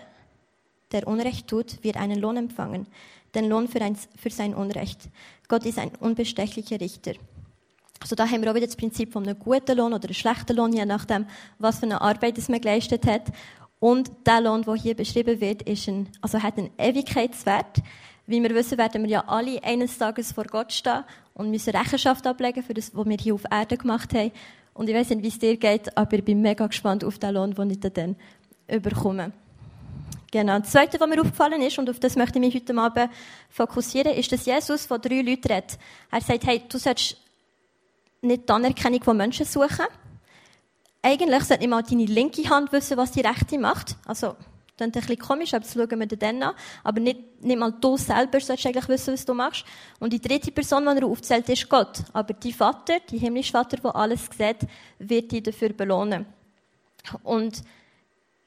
der 0.91 1.07
Unrecht 1.07 1.47
tut, 1.47 1.85
wird 1.85 1.97
einen 1.97 2.19
Lohn 2.19 2.39
empfangen 2.39 2.89
den 3.35 3.49
Lohn 3.49 3.69
für, 3.69 3.81
ein, 3.81 3.97
für 4.17 4.31
sein 4.31 4.55
Unrecht. 4.55 5.09
Gott 5.49 5.65
ist 5.67 5.79
ein 5.79 5.91
unbestechlicher 6.01 6.81
Richter. 6.81 7.13
Also 8.01 8.17
da 8.17 8.27
haben 8.27 8.43
wir 8.43 8.51
auch 8.51 8.55
wieder 8.55 8.67
das 8.67 8.77
Prinzip 8.77 9.13
von 9.13 9.25
einem 9.25 9.39
guten 9.39 9.77
Lohn 9.77 9.93
oder 9.93 10.05
einem 10.05 10.15
schlechten 10.15 10.57
Lohn, 10.57 10.73
je 10.73 10.87
nachdem, 10.87 11.27
was 11.59 11.81
für 11.81 11.87
eine 11.87 12.01
Arbeit 12.01 12.39
es 12.39 12.49
man 12.49 12.61
geleistet 12.61 13.07
hat. 13.07 13.25
Und 13.79 14.11
der 14.27 14.41
Lohn, 14.41 14.63
der 14.63 14.75
hier 14.75 14.95
beschrieben 14.95 15.41
wird, 15.41 15.63
ist 15.63 15.89
ein, 15.89 16.09
also 16.21 16.43
hat 16.43 16.59
einen 16.59 16.71
Ewigkeitswert. 16.79 17.83
Wie 18.27 18.43
wir 18.43 18.55
wissen, 18.55 18.79
werden 18.79 19.03
wir 19.03 19.11
ja 19.11 19.25
alle 19.27 19.63
eines 19.65 19.99
Tages 19.99 20.33
vor 20.33 20.45
Gott 20.45 20.73
stehen 20.73 21.05
und 21.35 21.51
müssen 21.51 21.77
Rechenschaft 21.77 22.27
ablegen 22.27 22.63
für 22.63 22.75
das, 22.75 22.95
was 22.95 23.07
wir 23.07 23.17
hier 23.17 23.35
auf 23.35 23.45
Erde 23.51 23.77
gemacht 23.77 24.15
haben. 24.15 24.33
Und 24.73 24.89
ich 24.89 24.95
weiß 24.95 25.11
nicht, 25.11 25.23
wie 25.23 25.29
es 25.29 25.39
dir 25.39 25.57
geht, 25.57 25.97
aber 25.97 26.17
ich 26.17 26.25
bin 26.25 26.41
mega 26.41 26.67
gespannt 26.67 27.05
auf 27.05 27.19
den 27.19 27.35
Lohn, 27.35 27.55
den 27.55 27.71
ich 27.71 27.81
dann 27.81 28.17
bekomme. 28.67 29.33
Genau. 30.31 30.59
Das 30.61 30.71
Zweite, 30.71 31.01
was 31.01 31.09
mir 31.09 31.21
aufgefallen 31.21 31.61
ist, 31.61 31.79
und 31.79 31.91
auf 31.91 31.99
das 31.99 32.15
möchte 32.17 32.39
ich 32.39 32.45
mich 32.45 32.55
heute 32.55 32.79
Abend 32.79 33.11
fokussieren, 33.49 34.13
ist, 34.15 34.31
dass 34.31 34.47
Jesus 34.47 34.87
von 34.87 35.01
drei 35.01 35.23
Leuten 35.23 35.49
redet. 35.49 35.77
Er 36.11 36.21
sagt, 36.21 36.47
hey, 36.47 36.63
du 36.69 36.79
sollst 36.79 37.17
nicht 38.23 38.49
die 38.49 38.53
Anerkennung 38.53 39.03
von 39.03 39.17
Menschen 39.17 39.47
suchen. 39.47 39.87
Eigentlich 41.03 41.45
sollte 41.45 41.63
nicht 41.63 41.71
mal 41.71 41.83
deine 41.83 42.05
linke 42.05 42.49
Hand 42.49 42.73
wissen, 42.73 42.97
was 42.97 43.13
die 43.13 43.21
rechte 43.21 43.59
macht. 43.59 43.97
Also, 44.07 44.37
das 44.77 44.89
ist 44.89 44.97
ein 44.97 45.01
bisschen 45.01 45.19
komisch, 45.19 45.55
aber 45.55 45.65
das 45.65 45.75
schauen 45.75 45.99
wir 45.99 46.07
dann 46.07 46.43
an. 46.43 46.55
Aber 46.85 47.01
nicht, 47.01 47.43
nicht 47.43 47.59
mal 47.59 47.73
du 47.73 47.97
selber 47.97 48.41
sollst 48.41 48.67
eigentlich 48.67 48.89
wissen, 48.89 49.15
was 49.15 49.25
du 49.25 49.35
machst. 49.35 49.65
Und 49.99 50.13
die 50.13 50.21
dritte 50.21 50.51
Person, 50.53 50.85
die 50.85 51.03
er 51.03 51.07
aufzählt, 51.07 51.49
ist 51.49 51.69
Gott. 51.69 52.03
Aber 52.13 52.33
die 52.35 52.53
Vater, 52.53 52.99
die 53.11 53.19
himmlische 53.19 53.53
Vater, 53.53 53.77
der 53.77 53.95
alles 53.95 54.29
sieht, 54.37 54.67
wird 54.99 55.33
dich 55.33 55.43
dafür 55.43 55.71
belohnen. 55.71 56.27
Und 57.23 57.63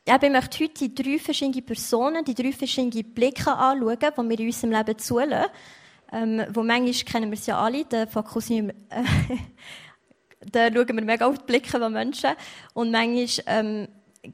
ich 0.06 0.12
möchte 0.12 0.64
heute 0.64 0.74
die 0.80 0.94
drei 0.94 1.18
verschiedene 1.18 1.62
Personen, 1.62 2.26
die 2.26 2.34
drei 2.34 2.52
verschiedenen 2.52 3.14
Blicke 3.14 3.52
anschauen, 3.52 4.06
die 4.18 4.30
wir 4.30 4.40
in 4.40 4.46
unserem 4.48 4.72
Leben 4.72 4.98
zulassen. 4.98 5.52
Ähm, 6.14 6.44
wo 6.54 6.62
manchmal 6.62 6.94
kennen 7.12 7.32
wir 7.32 7.38
es 7.40 7.48
ja 7.48 7.60
alle, 7.60 7.86
da 7.86 8.06
fokussieren 8.06 8.68
wir, 8.68 8.76
äh, 8.90 9.38
da 10.52 10.72
schauen 10.72 10.96
wir 10.96 11.04
mega 11.04 11.26
auf 11.26 11.40
die 11.40 11.46
Blicke 11.46 11.70
von 11.70 11.92
Menschen. 11.92 12.30
Und 12.74 12.92
manchmal 12.92 13.28
ähm, 13.48 13.88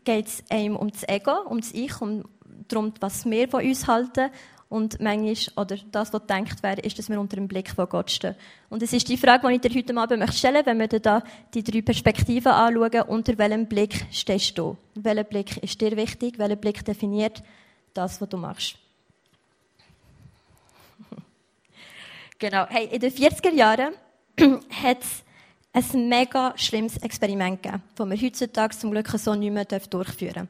geht 0.03 0.27
es 0.27 0.43
einem 0.49 0.75
um 0.75 0.91
das 0.91 1.07
Ego, 1.07 1.31
um 1.47 1.61
das 1.61 1.71
Ich, 1.71 2.01
um 2.01 2.25
darum, 2.67 2.93
was 2.99 3.25
wir 3.25 3.47
von 3.47 3.63
uns 3.63 3.87
halten. 3.87 4.29
Und 4.67 4.99
manchmal, 4.99 5.63
oder 5.63 5.77
das, 5.91 6.13
was 6.13 6.21
gedacht 6.21 6.61
wäre, 6.61 6.81
ist, 6.81 6.99
dass 6.99 7.09
wir 7.09 7.19
unter 7.19 7.37
dem 7.37 7.47
Blick 7.47 7.69
von 7.71 7.87
Gott 7.87 8.11
stehen. 8.11 8.35
Und 8.69 8.83
es 8.83 8.93
ist 8.93 9.07
die 9.07 9.17
Frage, 9.17 9.47
die 9.47 9.55
ich 9.55 9.61
dir 9.61 9.73
heute 9.73 9.97
Abend 9.97 10.19
möchte 10.19 10.37
stellen 10.37 10.65
wenn 10.65 10.79
wir 10.79 10.87
da 10.87 11.23
die 11.53 11.63
drei 11.63 11.81
Perspektiven 11.81 12.51
anschauen, 12.51 13.01
unter 13.07 13.37
welchem 13.37 13.67
Blick 13.67 14.05
stehst 14.11 14.57
du? 14.57 14.77
Welcher 14.95 15.23
Blick 15.23 15.57
ist 15.63 15.79
dir 15.79 15.95
wichtig? 15.95 16.37
Welcher 16.37 16.57
Blick 16.57 16.83
definiert 16.85 17.41
das, 17.93 18.21
was 18.21 18.29
du 18.29 18.37
machst? 18.37 18.77
Genau. 22.39 22.65
Hey, 22.69 22.85
in 22.85 22.99
den 22.99 23.11
40er 23.11 23.53
Jahren 23.53 23.93
hat 24.83 25.03
es 25.73 25.93
ein 25.93 26.09
mega 26.09 26.53
schlimmes 26.57 26.97
Experiment 26.97 27.61
gegeben, 27.61 27.83
das 27.95 28.09
wir 28.09 28.17
heutzutage 28.17 28.77
zum 28.77 28.91
Glück 28.91 29.07
so 29.09 29.35
nicht 29.35 29.53
mehr 29.53 29.65
durchführen 29.65 30.33
dürfen. 30.33 30.49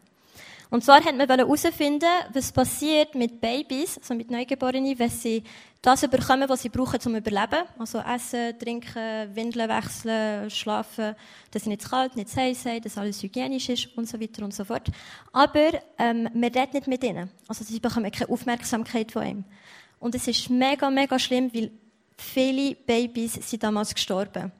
Und 0.71 0.83
zwar 0.83 1.03
wollten 1.03 1.17
wir 1.17 1.37
herausfinden, 1.37 2.09
was 2.31 2.51
passiert 2.51 3.15
mit 3.15 3.41
Babys, 3.41 3.97
also 3.97 4.13
mit 4.13 4.29
Neugeborenen, 4.29 4.99
wenn 4.99 5.09
sie 5.09 5.43
das 5.81 6.01
bekommen, 6.07 6.47
was 6.47 6.61
sie 6.61 6.69
brauchen 6.69 6.99
zum 6.99 7.15
Überleben. 7.15 7.63
Also 7.79 7.97
essen, 7.99 8.57
trinken, 8.59 9.35
Windeln 9.35 9.67
wechseln, 9.67 10.47
schlafen, 10.51 11.15
dass 11.49 11.63
sie 11.63 11.69
nicht 11.69 11.81
zu 11.81 11.89
kalt, 11.89 12.15
nicht 12.15 12.29
zu 12.29 12.39
heiß 12.39 12.63
sind, 12.63 12.85
dass 12.85 12.99
alles 12.99 13.23
hygienisch 13.23 13.69
ist 13.69 13.97
und 13.97 14.07
so 14.07 14.21
weiter 14.21 14.43
und 14.43 14.53
so 14.53 14.63
fort. 14.63 14.89
Aber 15.31 15.71
ähm, 15.97 16.29
wir 16.33 16.53
reden 16.53 16.73
nicht 16.73 16.87
mit 16.87 17.03
ihnen. 17.03 17.31
Also 17.47 17.63
sie 17.63 17.79
bekommen 17.79 18.11
keine 18.11 18.29
Aufmerksamkeit 18.29 19.11
von 19.11 19.25
ihm. 19.25 19.45
Und 19.99 20.15
es 20.15 20.27
ist 20.27 20.49
mega, 20.49 20.89
mega 20.89 21.19
schlimm, 21.19 21.51
weil 21.53 21.71
viele 22.17 22.75
Babys 22.75 23.33
sind 23.33 23.63
damals 23.63 23.93
gestorben. 23.93 24.51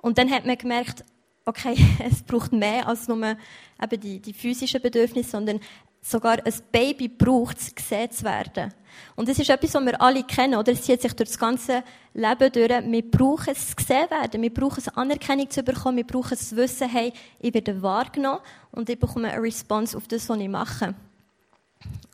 Und 0.00 0.18
dann 0.18 0.30
hat 0.30 0.44
man 0.46 0.58
gemerkt, 0.58 1.04
okay, 1.44 1.76
es 2.04 2.22
braucht 2.22 2.52
mehr 2.52 2.86
als 2.86 3.08
nur 3.08 3.16
eben 3.16 4.00
die, 4.00 4.20
die 4.20 4.32
physischen 4.32 4.80
Bedürfnisse, 4.80 5.30
sondern 5.30 5.60
sogar 6.00 6.44
ein 6.44 6.54
Baby 6.72 7.08
braucht 7.08 7.58
es, 7.58 7.74
gesehen 7.74 8.10
zu 8.10 8.24
werden. 8.24 8.74
Und 9.14 9.28
das 9.28 9.38
ist 9.38 9.48
etwas, 9.48 9.74
was 9.74 9.84
wir 9.84 10.00
alle 10.02 10.24
kennen, 10.24 10.56
oder? 10.56 10.72
Es 10.72 10.82
zieht 10.82 11.00
sich 11.00 11.12
durch 11.14 11.30
das 11.30 11.38
ganze 11.38 11.84
Leben 12.12 12.52
durch. 12.52 12.68
Wir 12.68 13.10
brauchen 13.10 13.52
es 13.52 13.74
gesehen 13.74 14.10
werden. 14.10 14.42
Wir 14.42 14.52
brauchen 14.52 14.78
es 14.78 14.88
Anerkennung 14.88 15.48
zu 15.48 15.62
bekommen. 15.62 15.98
Wir 15.98 16.06
brauchen 16.06 16.34
es 16.34 16.54
wissen, 16.54 16.88
hey, 16.88 17.12
ich 17.38 17.54
werde 17.54 17.80
wahrgenommen 17.80 18.40
und 18.72 18.90
ich 18.90 18.98
bekomme 18.98 19.30
eine 19.30 19.42
Response 19.42 19.96
auf 19.96 20.08
das, 20.08 20.28
was 20.28 20.38
ich 20.38 20.48
mache. 20.48 20.94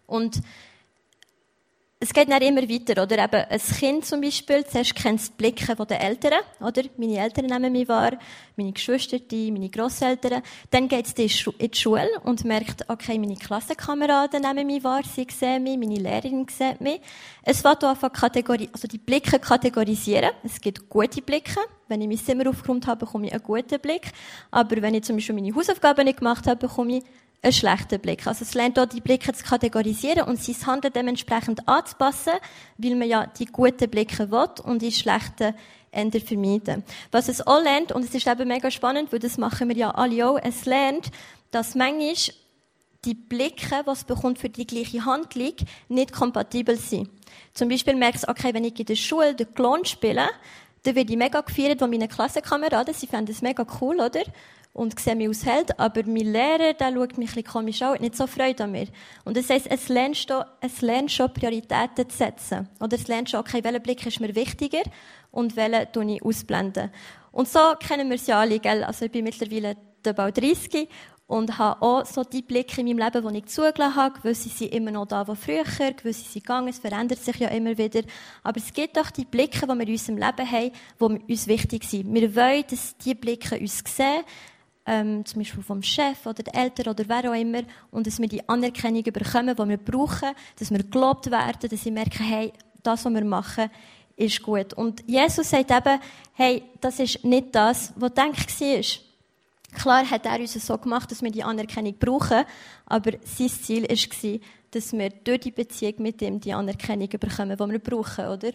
Und 0.06 0.40
es 2.00 2.12
geht 2.12 2.30
dann 2.30 2.40
immer 2.42 2.62
weiter, 2.62 3.02
oder? 3.02 3.24
Eben, 3.24 3.44
ein 3.50 3.58
Kind 3.58 4.06
zum 4.06 4.20
Beispiel, 4.20 4.64
zuerst 4.64 4.94
kennt 4.94 5.18
es 5.18 5.30
die 5.30 5.36
Blicke 5.36 5.74
der 5.74 6.00
Eltern, 6.00 6.38
oder? 6.60 6.82
Meine 6.96 7.18
Eltern 7.18 7.46
nehmen 7.46 7.72
mich 7.72 7.88
wahr, 7.88 8.12
meine 8.54 8.72
Geschwister, 8.72 9.18
die, 9.18 9.50
meine 9.50 9.68
Grosseltern. 9.68 10.42
Dann 10.70 10.86
geht 10.86 11.06
es 11.06 11.12
in 11.14 11.68
die 11.68 11.76
Schule 11.76 12.08
und 12.22 12.44
merkt, 12.44 12.88
okay, 12.88 13.18
meine 13.18 13.34
Klassenkameraden 13.34 14.42
nehmen 14.42 14.68
mich 14.68 14.84
wahr, 14.84 15.02
sie 15.02 15.26
sehen 15.28 15.64
mich, 15.64 15.76
meine 15.76 15.96
Lehrerin 15.96 16.46
sieht 16.48 16.80
mich. 16.80 17.00
Es 17.42 17.64
wird 17.64 17.82
einfach 17.82 18.12
Kategori 18.12 18.68
also 18.72 18.86
die 18.86 18.98
Blicke 18.98 19.40
kategorisieren. 19.40 20.30
Es 20.44 20.60
gibt 20.60 20.88
gute 20.88 21.20
Blicke. 21.20 21.58
Wenn 21.88 22.00
ich 22.02 22.06
mein 22.06 22.18
Zimmer 22.18 22.48
aufgeräumt 22.48 22.86
habe, 22.86 23.06
bekomme 23.06 23.26
ich 23.26 23.32
einen 23.32 23.42
guten 23.42 23.80
Blick. 23.80 24.12
Aber 24.52 24.80
wenn 24.82 24.94
ich 24.94 25.02
zum 25.02 25.16
Beispiel 25.16 25.34
meine 25.34 25.52
Hausaufgaben 25.52 26.04
nicht 26.04 26.18
gemacht 26.18 26.46
habe, 26.46 26.68
bekomme 26.68 26.98
ich 26.98 27.04
einen 27.42 27.52
schlechten 27.52 28.00
Blick. 28.00 28.26
Also 28.26 28.44
es 28.44 28.54
lernt 28.54 28.76
dort 28.76 28.92
die 28.92 29.00
Blicke 29.00 29.32
zu 29.32 29.44
kategorisieren 29.44 30.28
und 30.28 30.42
sein 30.42 30.66
Handeln 30.66 30.92
dementsprechend 30.92 31.68
anzupassen, 31.68 32.32
weil 32.78 32.96
man 32.96 33.08
ja 33.08 33.26
die 33.26 33.46
guten 33.46 33.88
Blicke 33.88 34.30
will 34.30 34.48
und 34.64 34.82
die 34.82 34.92
schlechten 34.92 35.54
Ende 35.90 36.20
vermeiden. 36.20 36.84
Was 37.10 37.28
es 37.28 37.46
auch 37.46 37.62
lernt, 37.62 37.92
und 37.92 38.04
es 38.04 38.14
ist 38.14 38.26
eben 38.26 38.48
mega 38.48 38.70
spannend, 38.70 39.12
weil 39.12 39.20
das 39.20 39.38
machen 39.38 39.68
wir 39.68 39.76
ja 39.76 39.90
alle 39.90 40.28
auch, 40.28 40.38
es 40.42 40.64
lernt, 40.66 41.10
dass 41.50 41.74
manchmal 41.74 42.14
die 43.04 43.14
Blicke, 43.14 43.82
was 43.84 43.98
es 43.98 44.04
bekommt 44.04 44.38
für 44.38 44.48
die 44.48 44.66
gleiche 44.66 45.04
Handlung, 45.04 45.54
nicht 45.88 46.12
kompatibel 46.12 46.76
sind. 46.76 47.08
Zum 47.54 47.68
Beispiel 47.68 47.94
merkst 47.94 48.24
du, 48.24 48.28
okay, 48.28 48.52
wenn 48.52 48.64
ich 48.64 48.78
in 48.78 48.86
der 48.86 48.96
Schule 48.96 49.34
den 49.34 49.54
Klon 49.54 49.84
spiele, 49.84 50.28
dann 50.82 50.94
werde 50.94 51.12
ich 51.12 51.18
mega 51.18 51.40
gefeiert 51.40 51.78
von 51.78 51.90
meinen 51.90 52.08
Klassenkameraden, 52.08 52.94
sie 52.94 53.06
finden 53.06 53.26
das 53.26 53.42
mega 53.42 53.64
cool, 53.80 53.96
oder? 54.00 54.22
Und 54.78 54.98
sehe 55.00 55.16
mich 55.16 55.26
als 55.26 55.44
Held, 55.44 55.78
aber 55.80 56.02
mein 56.06 56.32
Lehrer, 56.32 56.72
der 56.72 56.92
schaut 56.92 57.18
mich 57.18 57.30
ein 57.30 57.34
bisschen 57.34 57.44
komisch 57.44 57.82
an, 57.82 57.94
hat 57.94 58.00
nicht 58.00 58.16
so 58.16 58.28
Freude 58.28 58.62
an 58.62 58.70
mir. 58.70 58.86
Und 59.24 59.36
das 59.36 59.50
heisst, 59.50 59.66
es 59.68 59.88
lernt 59.88 60.16
schon, 60.16 60.44
es 60.60 60.80
lernt 60.82 61.10
schon 61.10 61.34
Prioritäten 61.34 62.08
zu 62.08 62.16
setzen. 62.16 62.68
Oder 62.80 62.96
es 62.96 63.08
lernt 63.08 63.28
schon, 63.28 63.40
okay, 63.40 63.62
welcher 63.64 63.80
Blick 63.80 64.06
ist 64.06 64.20
mir 64.20 64.32
wichtiger 64.36 64.82
und 65.32 65.56
welchen 65.56 65.92
tue 65.92 66.14
ich 66.14 66.22
ausblenden. 66.22 66.90
Und 67.32 67.48
so 67.48 67.58
kennen 67.80 68.08
wir 68.08 68.14
es 68.14 68.28
ja 68.28 68.38
alle, 68.38 68.60
gell? 68.60 68.84
Also 68.84 69.06
ich 69.06 69.10
bin 69.10 69.24
mittlerweile 69.24 69.76
bald 70.14 70.38
30 70.38 70.88
und 71.26 71.58
habe 71.58 71.82
auch 71.82 72.06
so 72.06 72.22
die 72.22 72.42
Blicke 72.42 72.80
in 72.80 72.86
meinem 72.86 72.98
Leben, 72.98 73.32
die 73.32 73.38
ich 73.38 73.46
zugelassen 73.46 73.96
habe. 73.96 74.20
Gewisse 74.20 74.48
sind 74.48 74.72
immer 74.72 74.92
noch 74.92 75.06
da, 75.06 75.26
wo 75.26 75.34
früher, 75.34 75.64
gewisse 75.64 76.22
sind 76.22 76.44
gegangen, 76.44 76.68
es 76.68 76.78
verändert 76.78 77.18
sich 77.18 77.36
ja 77.36 77.48
immer 77.48 77.76
wieder. 77.76 78.02
Aber 78.44 78.58
es 78.58 78.72
gibt 78.72 78.96
auch 78.96 79.10
die 79.10 79.24
Blicke, 79.24 79.66
die 79.66 79.66
wir 79.66 79.86
in 79.86 79.92
unserem 79.92 80.18
Leben 80.18 80.50
haben, 80.50 80.70
die 81.00 81.32
uns 81.32 81.48
wichtig 81.48 81.82
sind. 81.82 82.14
Wir 82.14 82.34
wollen, 82.36 82.64
dass 82.70 82.96
diese 82.96 83.16
Blicke 83.16 83.58
uns 83.58 83.82
sehen, 83.84 84.22
ähm, 84.88 85.24
zum 85.26 85.40
Beispiel 85.40 85.62
vom 85.62 85.82
Chef 85.82 86.24
oder 86.24 86.42
den 86.42 86.54
Eltern 86.54 86.88
oder 86.88 87.04
wer 87.06 87.30
auch 87.30 87.34
immer, 87.34 87.62
und 87.90 88.06
dass 88.06 88.18
wir 88.18 88.26
die 88.26 88.48
Anerkennung 88.48 89.02
bekommen, 89.02 89.54
die 89.54 89.68
wir 89.68 89.76
brauchen, 89.76 90.30
dass 90.58 90.70
wir 90.70 90.82
gelobt 90.82 91.30
werden, 91.30 91.68
dass 91.68 91.82
sie 91.82 91.90
merken, 91.90 92.24
hey, 92.24 92.52
das, 92.82 93.04
was 93.04 93.12
wir 93.12 93.24
machen, 93.24 93.70
ist 94.16 94.42
gut. 94.42 94.72
Und 94.72 95.04
Jesus 95.06 95.50
sagt 95.50 95.70
eben, 95.70 96.00
hey, 96.32 96.62
das 96.80 96.98
ist 96.98 97.22
nicht 97.22 97.54
das, 97.54 97.92
was 97.96 98.14
denkt 98.14 98.60
war. 98.60 99.78
Klar 99.78 100.10
hat 100.10 100.24
er 100.24 100.40
uns 100.40 100.54
so 100.54 100.78
gemacht, 100.78 101.10
dass 101.10 101.22
wir 101.22 101.30
die 101.30 101.44
Anerkennung 101.44 101.94
brauchen, 101.98 102.44
aber 102.86 103.12
sein 103.24 103.48
Ziel 103.48 103.82
war, 103.82 104.40
dass 104.70 104.92
wir 104.92 105.10
durch 105.10 105.40
die 105.40 105.50
Beziehung 105.50 105.94
mit 105.98 106.22
ihm 106.22 106.40
die 106.40 106.54
Anerkennung 106.54 107.08
bekommen, 107.08 107.56
die 107.56 107.70
wir 107.72 107.78
brauchen, 107.78 108.26
oder? 108.26 108.52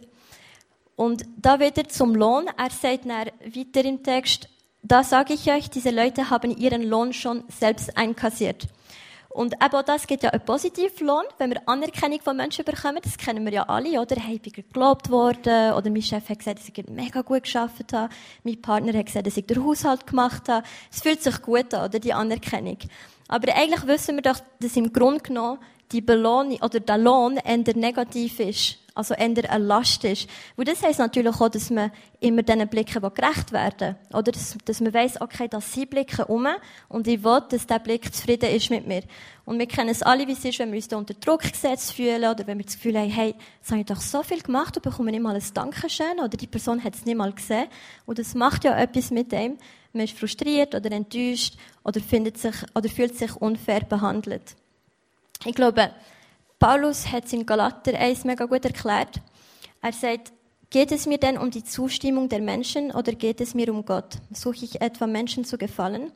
Und 0.95 1.25
da 1.37 1.59
wieder 1.59 1.87
zum 1.87 2.15
Lohn. 2.15 2.47
Er 2.57 2.69
sagt 2.69 3.05
dann 3.05 3.27
weiter 3.27 3.85
im 3.85 4.03
Text, 4.03 4.49
da 4.83 5.03
sage 5.03 5.33
ich 5.33 5.49
euch, 5.49 5.69
diese 5.69 5.91
Leute 5.91 6.29
haben 6.29 6.51
ihren 6.51 6.83
Lohn 6.83 7.13
schon 7.13 7.45
selbst 7.47 7.97
einkassiert. 7.97 8.67
Und 9.29 9.55
eben 9.55 9.73
auch 9.73 9.81
das 9.81 10.05
gibt 10.05 10.21
ja 10.21 10.29
einen 10.29 10.45
positiven 10.45 11.07
Lohn, 11.07 11.23
wenn 11.39 11.49
wir 11.49 11.67
Anerkennung 11.67 12.21
von 12.21 12.37
Menschen 12.37 12.65
bekommen. 12.65 12.99
Das 13.01 13.17
kennen 13.17 13.43
wir 13.45 13.51
ja 13.51 13.63
alle, 13.63 13.99
oder? 13.99 14.15
Hey, 14.17 14.39
ich 14.43 14.53
bin 14.53 14.63
gelobt 14.71 15.09
worden. 15.09 15.73
Oder 15.73 15.89
mein 15.89 16.03
Chef 16.03 16.29
hat 16.29 16.37
gesagt, 16.37 16.59
dass 16.59 16.69
ich 16.69 16.87
mega 16.87 17.21
gut 17.21 17.43
geschafft 17.43 17.93
habe. 17.93 18.13
Mein 18.43 18.61
Partner 18.61 18.95
hat 18.95 19.07
gesagt, 19.07 19.25
dass 19.25 19.35
ich 19.35 19.47
den 19.47 19.65
Haushalt 19.65 20.05
gemacht 20.05 20.49
habe. 20.49 20.67
Es 20.91 21.01
fühlt 21.01 21.23
sich 21.23 21.41
gut 21.41 21.73
an, 21.73 21.85
oder? 21.85 21.99
Die 21.99 22.13
Anerkennung. 22.13 22.77
Aber 23.27 23.55
eigentlich 23.55 23.87
wissen 23.87 24.17
wir 24.17 24.21
doch, 24.21 24.39
dass 24.59 24.75
im 24.75 24.93
Grunde 24.93 25.21
genommen 25.21 25.57
die 25.91 26.01
Belohnung 26.01 26.59
oder 26.61 26.79
der 26.79 26.99
Lohn 26.99 27.37
eher 27.37 27.75
negativ 27.75 28.39
ist. 28.39 28.82
Also 28.95 29.15
eher 29.15 29.25
eine 29.25 29.65
Last 29.65 30.03
ist. 30.03 30.29
Und 30.55 30.67
das 30.67 30.83
heisst 30.83 31.00
natürlich 31.00 31.35
auch, 31.35 31.50
dass 31.50 31.71
man 31.71 31.91
immer 32.19 32.43
diesen 32.43 32.67
Blicken 32.67 33.01
gerecht 33.01 33.51
werden 33.51 33.95
will. 34.12 34.19
Oder 34.19 34.31
dass, 34.31 34.55
dass 34.65 34.81
man 34.81 34.93
weiss, 34.93 35.19
okay, 35.19 35.47
das 35.47 35.73
sind 35.73 35.89
Blicke 35.89 36.25
um 36.25 36.47
und 36.89 37.07
ich 37.07 37.23
will, 37.23 37.41
dass 37.50 37.65
dieser 37.65 37.79
Blick 37.79 38.13
zufrieden 38.13 38.50
ist 38.51 38.69
mit 38.69 38.85
mir. 38.85 39.01
Und 39.45 39.57
wir 39.57 39.65
kennen 39.65 39.89
es 39.89 40.03
alle, 40.03 40.27
wie 40.27 40.33
es 40.33 40.45
ist, 40.45 40.59
wenn 40.59 40.71
wir 40.71 40.77
uns 40.77 40.88
da 40.88 40.97
unter 40.97 41.15
Druck 41.15 41.41
gesetzt 41.41 41.93
fühlen 41.93 42.29
oder 42.29 42.45
wenn 42.45 42.59
wir 42.59 42.65
das 42.65 42.75
Gefühl 42.75 42.97
haben, 42.97 43.09
hey, 43.09 43.33
das 43.62 43.71
habe 43.71 43.81
ich 43.81 43.88
doch 43.88 44.00
so 44.00 44.21
viel 44.21 44.41
gemacht 44.41 44.77
und 44.77 44.83
bekomme 44.83 45.09
nicht 45.09 45.23
mal 45.23 45.35
ein 45.35 45.43
Dankeschön 45.55 46.19
oder 46.19 46.38
die 46.38 46.47
Person 46.47 46.83
hat 46.83 46.93
es 46.93 47.03
nicht 47.03 47.17
mal 47.17 47.33
gesehen. 47.33 47.65
Und 48.05 48.19
das 48.19 48.35
macht 48.35 48.63
ja 48.63 48.77
etwas 48.77 49.09
mit 49.09 49.31
dem. 49.31 49.57
Man 49.91 50.05
ist 50.05 50.17
frustriert 50.17 50.75
oder 50.75 50.91
enttäuscht 50.91 51.57
oder, 51.83 52.00
findet 52.00 52.38
sich, 52.38 52.55
oder 52.75 52.89
fühlt 52.89 53.17
sich 53.17 53.35
unfair 53.35 53.81
behandelt. 53.81 54.55
Ich 55.45 55.55
glaube, 55.55 55.91
Paulus 56.63 57.12
hat 57.12 57.25
es 57.25 57.34
in 57.34 57.46
Galater 57.46 57.93
1 57.93 58.24
mega 58.24 58.46
gut 58.46 58.63
erklärt. 58.63 59.20
Er 59.82 59.91
sagt, 59.91 60.32
geht 60.70 60.93
es 60.93 61.05
mir 61.05 61.17
denn 61.17 61.38
um 61.38 61.51
die 61.51 61.65
Zustimmung 61.65 62.29
der 62.29 62.39
Menschen 62.39 62.91
oder 62.91 63.12
geht 63.12 63.41
es 63.41 63.53
mir 63.53 63.70
um 63.70 63.84
Gott? 63.84 64.20
Suche 64.32 64.63
ich 64.63 64.79
etwa 64.79 65.05
Menschen 65.05 65.43
zu 65.43 65.58
gefallen? 65.58 66.13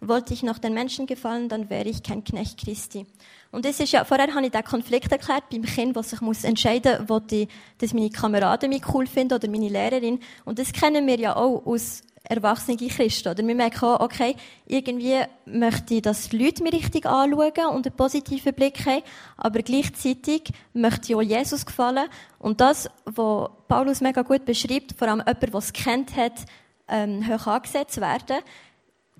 Wollte 0.00 0.34
ich 0.34 0.42
noch 0.42 0.58
den 0.58 0.74
Menschen 0.74 1.06
gefallen, 1.06 1.48
dann 1.48 1.70
wäre 1.70 1.88
ich 1.88 2.02
kein 2.02 2.24
Knecht 2.24 2.58
Christi. 2.58 3.06
Und 3.52 3.64
das 3.64 3.78
ist 3.78 3.92
ja, 3.92 4.04
vorher 4.04 4.34
habe 4.34 4.44
ich 4.44 4.50
den 4.50 4.64
Konflikt 4.64 5.12
erklärt 5.12 5.50
beim 5.50 5.62
Kind, 5.62 5.94
was 5.94 6.10
sich 6.10 6.20
muss 6.20 6.42
entscheiden 6.42 7.06
muss, 7.08 7.46
dass 7.78 7.94
meine 7.94 8.10
Kameraden 8.10 8.70
mich 8.70 8.92
cool 8.92 9.06
finden 9.06 9.34
oder 9.34 9.48
meine 9.48 9.68
Lehrerin. 9.68 10.18
Und 10.44 10.58
das 10.58 10.72
kennen 10.72 11.06
wir 11.06 11.20
ja 11.20 11.36
auch 11.36 11.64
aus 11.64 12.02
erwachsene 12.28 12.76
Christen. 12.76 13.28
Oder 13.28 13.46
wir 13.46 13.54
merken 13.54 13.84
auch, 13.84 14.00
okay, 14.00 14.36
irgendwie 14.66 15.20
möchte 15.44 15.94
ich, 15.94 16.02
dass 16.02 16.28
die 16.28 16.38
Leute 16.38 16.62
mich 16.62 16.72
richtig 16.72 17.06
anschauen 17.06 17.74
und 17.74 17.86
einen 17.86 17.96
positiven 17.96 18.54
Blick 18.54 18.84
haben, 18.86 19.02
aber 19.36 19.62
gleichzeitig 19.62 20.50
möchte 20.72 21.08
ich 21.08 21.14
auch 21.14 21.22
Jesus 21.22 21.64
gefallen. 21.64 22.08
Und 22.38 22.60
das, 22.60 22.90
was 23.04 23.50
Paulus 23.68 24.00
mega 24.00 24.22
gut 24.22 24.44
beschreibt, 24.44 24.94
vor 24.98 25.08
allem 25.08 25.20
jemand, 25.20 25.42
der 25.42 25.54
es 25.54 25.72
kennt 25.72 26.16
hat, 26.16 26.44
ähm, 26.88 27.26
hoch 27.26 27.46
angesetzt 27.46 28.00
werden, 28.00 28.38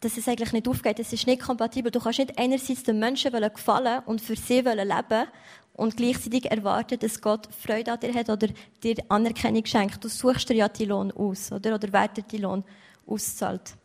dass 0.01 0.17
es 0.17 0.29
eigentlich 0.29 0.53
nicht 0.53 0.69
aufgeht. 0.69 1.01
Es 1.01 1.13
ist 1.13 1.27
nicht 1.27 1.43
kompatibel. 1.43 1.91
Du 1.91 2.01
kannst 2.01 2.19
nicht 2.19 2.39
einerseits 2.39 2.83
den 2.83 2.99
Menschen 2.99 3.33
gefallen 3.33 4.03
und 4.07 4.21
für 4.21 4.37
sie 4.37 4.61
leben 4.61 5.27
und 5.73 5.97
gleichzeitig 5.97 6.51
erwarten, 6.51 6.99
dass 6.99 7.21
Gott 7.21 7.49
Freude 7.55 7.93
an 7.93 8.01
dir 8.01 8.15
hat 8.15 8.31
oder 8.31 8.49
dir 8.83 8.97
Anerkennung 9.09 9.65
schenkt. 9.65 10.03
Du 10.03 10.09
suchst 10.09 10.49
dir 10.49 10.55
ja 10.55 10.69
die 10.69 10.85
Lohn 10.85 11.13
aus, 11.13 11.53
oder? 11.53 11.75
Oder 11.75 11.93
wertet 11.93 12.31
die 12.33 12.39
Lohn 12.39 12.65
auszahlt. 13.07 13.77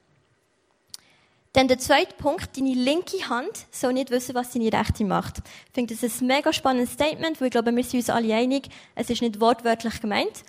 Dann 1.54 1.68
der 1.68 1.80
zweite 1.80 2.16
Punkt, 2.16 2.56
deine 2.58 2.74
linke 2.74 3.28
Hand 3.28 3.66
soll 3.72 3.92
nicht 3.94 4.10
wissen, 4.10 4.36
was 4.36 4.52
deine 4.52 4.72
rechte 4.72 5.04
macht. 5.04 5.40
Ich 5.40 5.74
finde 5.74 5.96
das 5.96 6.22
ein 6.22 6.28
mega 6.28 6.54
spannendes 6.54 6.94
Statement, 6.94 7.42
weil 7.42 7.48
ich 7.48 7.52
glaube, 7.52 7.76
wir 7.76 7.84
sind 7.84 8.00
uns 8.00 8.10
alle 8.10 8.34
einig, 8.34 8.70
es 8.96 9.10
ist 9.10 9.22
nicht 9.22 9.42
wortwörtlich 9.42 10.00
gemeint, 10.00 10.46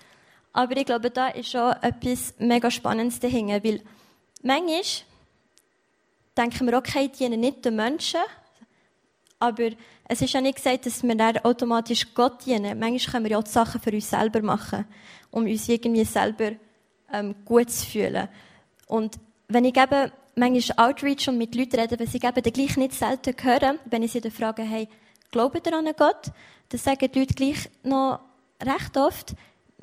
aber 0.52 0.76
ich 0.76 0.84
glaube, 0.84 1.10
da 1.10 1.28
ist 1.28 1.50
schon 1.50 1.72
etwas 1.82 2.34
mega 2.38 2.70
Spannendes 2.70 3.18
dahinter, 3.18 3.64
weil 3.64 3.82
manchmal 4.42 4.82
denken 6.36 6.66
wir, 6.66 6.78
okay, 6.78 7.08
dienen 7.08 7.40
nicht 7.40 7.64
den 7.64 7.76
Menschen, 7.76 8.20
aber 9.40 9.70
es 10.04 10.22
ist 10.22 10.32
ja 10.32 10.40
nicht 10.40 10.56
gesagt, 10.56 10.86
dass 10.86 11.02
wir 11.02 11.14
dann 11.16 11.38
automatisch 11.38 12.14
Gott 12.14 12.46
dienen. 12.46 12.78
Manchmal 12.78 13.12
können 13.12 13.24
wir 13.24 13.30
ja 13.32 13.38
auch 13.38 13.44
die 13.44 13.50
Sachen 13.50 13.80
für 13.80 13.90
uns 13.90 14.08
selber 14.08 14.40
machen, 14.40 14.84
um 15.32 15.44
uns 15.46 15.68
irgendwie 15.68 16.04
selber 16.04 16.52
ähm, 17.12 17.34
gut 17.44 17.70
zu 17.70 17.86
fühlen. 17.86 18.28
Und 18.86 19.16
wenn 19.48 19.64
ich 19.64 19.76
eben 19.76 20.12
manchmal 20.34 20.88
Outreach 20.88 21.28
und 21.28 21.38
mit 21.38 21.54
Leuten 21.54 21.78
rede, 21.78 21.98
was 21.98 22.14
ich 22.14 22.24
eben 22.24 22.42
gleich 22.42 22.76
nicht 22.76 22.94
selten 22.94 23.34
höre, 23.42 23.76
wenn 23.86 24.02
ich 24.02 24.12
sie 24.12 24.20
dann 24.20 24.32
frage, 24.32 24.62
hey, 24.62 24.88
glaubt 25.30 25.66
ihr 25.66 25.76
an 25.76 25.90
Gott? 25.96 26.30
Dann 26.68 26.80
sagen 26.80 27.10
die 27.12 27.18
Leute 27.18 27.34
gleich 27.34 27.68
noch 27.82 28.20
recht 28.62 28.96
oft, 28.96 29.34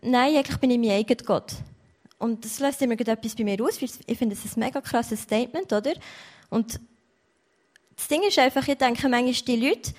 nein, 0.02 0.36
eigentlich 0.36 0.58
bin 0.58 0.72
ich 0.72 0.80
mein 0.80 0.92
eigener 0.92 1.24
Gott. 1.24 1.54
Und 2.18 2.44
das 2.44 2.60
lässt 2.60 2.82
immer 2.82 3.00
etwas 3.00 3.36
bei 3.36 3.44
mir 3.44 3.64
aus. 3.64 3.82
Ich 3.82 4.18
finde, 4.18 4.36
das 4.36 4.46
ist 4.46 4.58
ein 4.58 4.62
mega 4.62 4.82
krasses 4.82 5.22
Statement, 5.22 5.72
oder? 5.72 5.94
Und 6.50 6.80
das 7.96 8.08
Ding 8.08 8.22
ist 8.24 8.40
einfach, 8.40 8.68
ich 8.68 8.78
denke 8.78 9.08
manchmal, 9.08 9.34
die 9.34 9.68
Leute, 9.68 9.92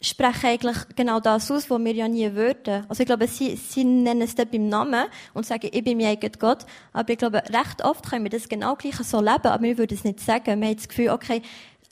sprechen 0.00 0.46
eigentlich 0.46 0.76
genau 0.96 1.20
das 1.20 1.50
aus, 1.50 1.68
was 1.68 1.78
wir 1.78 1.94
ja 1.94 2.08
nie 2.08 2.32
würden. 2.34 2.84
Also 2.88 3.02
ich 3.02 3.06
glaube, 3.06 3.26
sie, 3.28 3.56
sie 3.56 3.84
nennen 3.84 4.22
es 4.22 4.34
dann 4.34 4.48
beim 4.48 4.68
Namen 4.68 5.06
und 5.34 5.44
sagen, 5.44 5.68
ich 5.70 5.84
bin 5.84 5.98
mein 5.98 6.06
eigener 6.06 6.32
Gott. 6.38 6.64
Aber 6.92 7.10
ich 7.10 7.18
glaube, 7.18 7.42
recht 7.48 7.84
oft 7.84 8.08
können 8.08 8.24
wir 8.24 8.30
das 8.30 8.48
genau 8.48 8.76
gleich 8.76 8.96
so 8.96 9.20
leben, 9.20 9.46
aber 9.46 9.62
wir 9.62 9.78
würden 9.78 9.94
es 9.94 10.04
nicht 10.04 10.20
sagen. 10.20 10.60
Wir 10.60 10.68
haben 10.68 10.76
das 10.76 10.88
Gefühl, 10.88 11.10
okay, 11.10 11.42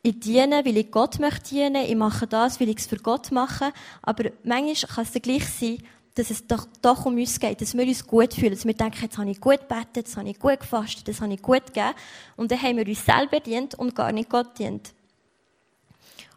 ich 0.03 0.21
diene, 0.21 0.65
weil 0.65 0.77
ich 0.79 0.91
Gott 0.91 1.19
möchte 1.19 1.51
dienen, 1.51 1.85
ich 1.85 1.97
mache 1.97 2.27
das, 2.27 2.61
weil 2.61 2.71
ich 2.71 2.79
es 2.79 2.87
für 2.87 2.97
Gott 2.97 3.31
mache. 3.31 3.73
Aber 4.01 4.31
manchmal 4.43 4.95
kann 4.95 5.05
es 5.05 5.13
dann 5.13 5.23
gleich 5.23 5.47
sein, 5.47 5.79
dass 6.15 6.31
es 6.31 6.47
doch, 6.47 6.67
doch 6.83 7.05
um 7.05 7.17
uns 7.17 7.39
geht, 7.39 7.61
dass 7.61 7.77
wir 7.77 7.87
uns 7.87 8.07
gut 8.07 8.35
fühlen, 8.35 8.53
dass 8.53 8.65
wir 8.65 8.75
denken, 8.75 9.03
jetzt 9.03 9.19
habe 9.19 9.31
ich 9.31 9.41
gut 9.41 9.69
gebetet, 9.69 9.97
jetzt 9.97 10.17
habe 10.17 10.29
ich 10.29 10.39
gut 10.39 10.61
gefastet, 10.61 11.07
das 11.07 11.21
habe 11.21 11.35
ich 11.35 11.43
gut 11.43 11.67
gegeben. 11.67 11.95
Und 12.37 12.51
dann 12.51 12.61
haben 12.61 12.79
wir 12.79 12.87
uns 12.87 13.05
selber 13.05 13.41
dient 13.41 13.75
und 13.75 13.95
gar 13.95 14.13
nicht 14.13 14.31
Gott 14.31 14.59
dient. 14.59 14.95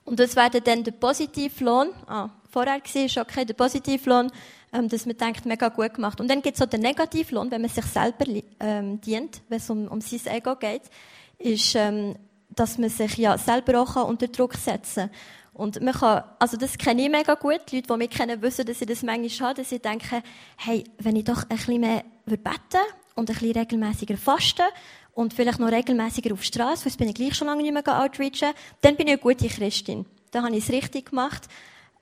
Und 0.03 0.19
das 0.19 0.35
wäre 0.35 0.61
dann 0.61 0.83
der 0.83 0.91
Positivlohn. 0.91 1.89
Ah, 2.07 2.29
vorher 2.49 2.79
war 2.79 3.21
okay, 3.23 3.45
der 3.45 3.53
Positivlohn, 3.53 4.31
ähm, 4.73 4.89
dass 4.89 5.05
man 5.05 5.17
denkt, 5.17 5.45
mega 5.45 5.69
gut 5.69 5.93
gemacht. 5.93 6.19
Und 6.19 6.29
dann 6.29 6.41
gibt 6.41 6.55
es 6.55 6.61
auch 6.61 6.69
den 6.69 6.81
Negativlohn, 6.81 7.51
wenn 7.51 7.61
man 7.61 7.69
sich 7.69 7.85
selber 7.85 8.25
ähm, 8.59 8.99
dient, 9.01 9.41
wenn 9.49 9.57
es 9.57 9.69
um, 9.69 9.87
um 9.87 10.01
sein 10.01 10.35
Ego 10.35 10.55
geht, 10.55 10.83
ist, 11.37 11.75
ähm, 11.75 12.15
dass 12.49 12.77
man 12.77 12.89
sich 12.89 13.17
ja 13.17 13.37
selber 13.37 13.81
auch 13.81 14.07
unter 14.07 14.27
Druck 14.27 14.55
setzen 14.55 15.09
kann. 15.09 15.11
Und 15.53 15.81
man 15.81 15.93
kann, 15.93 16.23
also 16.39 16.57
das 16.57 16.77
kenne 16.77 17.03
ich 17.03 17.09
mega 17.09 17.35
gut. 17.35 17.59
Die 17.71 17.77
Leute, 17.77 17.87
die 17.93 17.97
mich 17.97 18.09
kennen, 18.09 18.41
wissen, 18.41 18.65
dass 18.65 18.81
ich 18.81 18.87
das 18.87 19.03
manchmal 19.03 19.49
habe, 19.49 19.61
dass 19.61 19.69
sie 19.69 19.79
denken, 19.79 20.23
hey, 20.57 20.83
wenn 20.97 21.15
ich 21.15 21.25
doch 21.25 21.43
ein 21.43 21.49
bisschen 21.49 21.81
mehr 21.81 22.03
beten 22.25 22.81
und 23.15 23.29
ein 23.29 23.35
bisschen 23.35 23.51
regelmäßiger 23.51 24.17
fasten 24.17 24.65
und 25.13 25.33
vielleicht 25.33 25.59
noch 25.59 25.71
regelmäßiger 25.71 26.33
auf 26.33 26.41
die 26.41 26.47
Straße, 26.47 26.83
sonst 26.83 26.97
bin 26.97 27.09
ich 27.09 27.15
gleich 27.15 27.35
schon 27.35 27.47
lange 27.47 27.63
nicht 27.63 27.73
mehr 27.73 28.01
outreachen, 28.01 28.53
dann 28.81 28.95
bin 28.95 29.07
ich 29.07 29.13
eine 29.13 29.21
gute 29.21 29.47
Christin. 29.47 30.05
Dann 30.31 30.45
habe 30.45 30.55
ich 30.55 30.63
es 30.63 30.71
richtig 30.71 31.09
gemacht. 31.09 31.47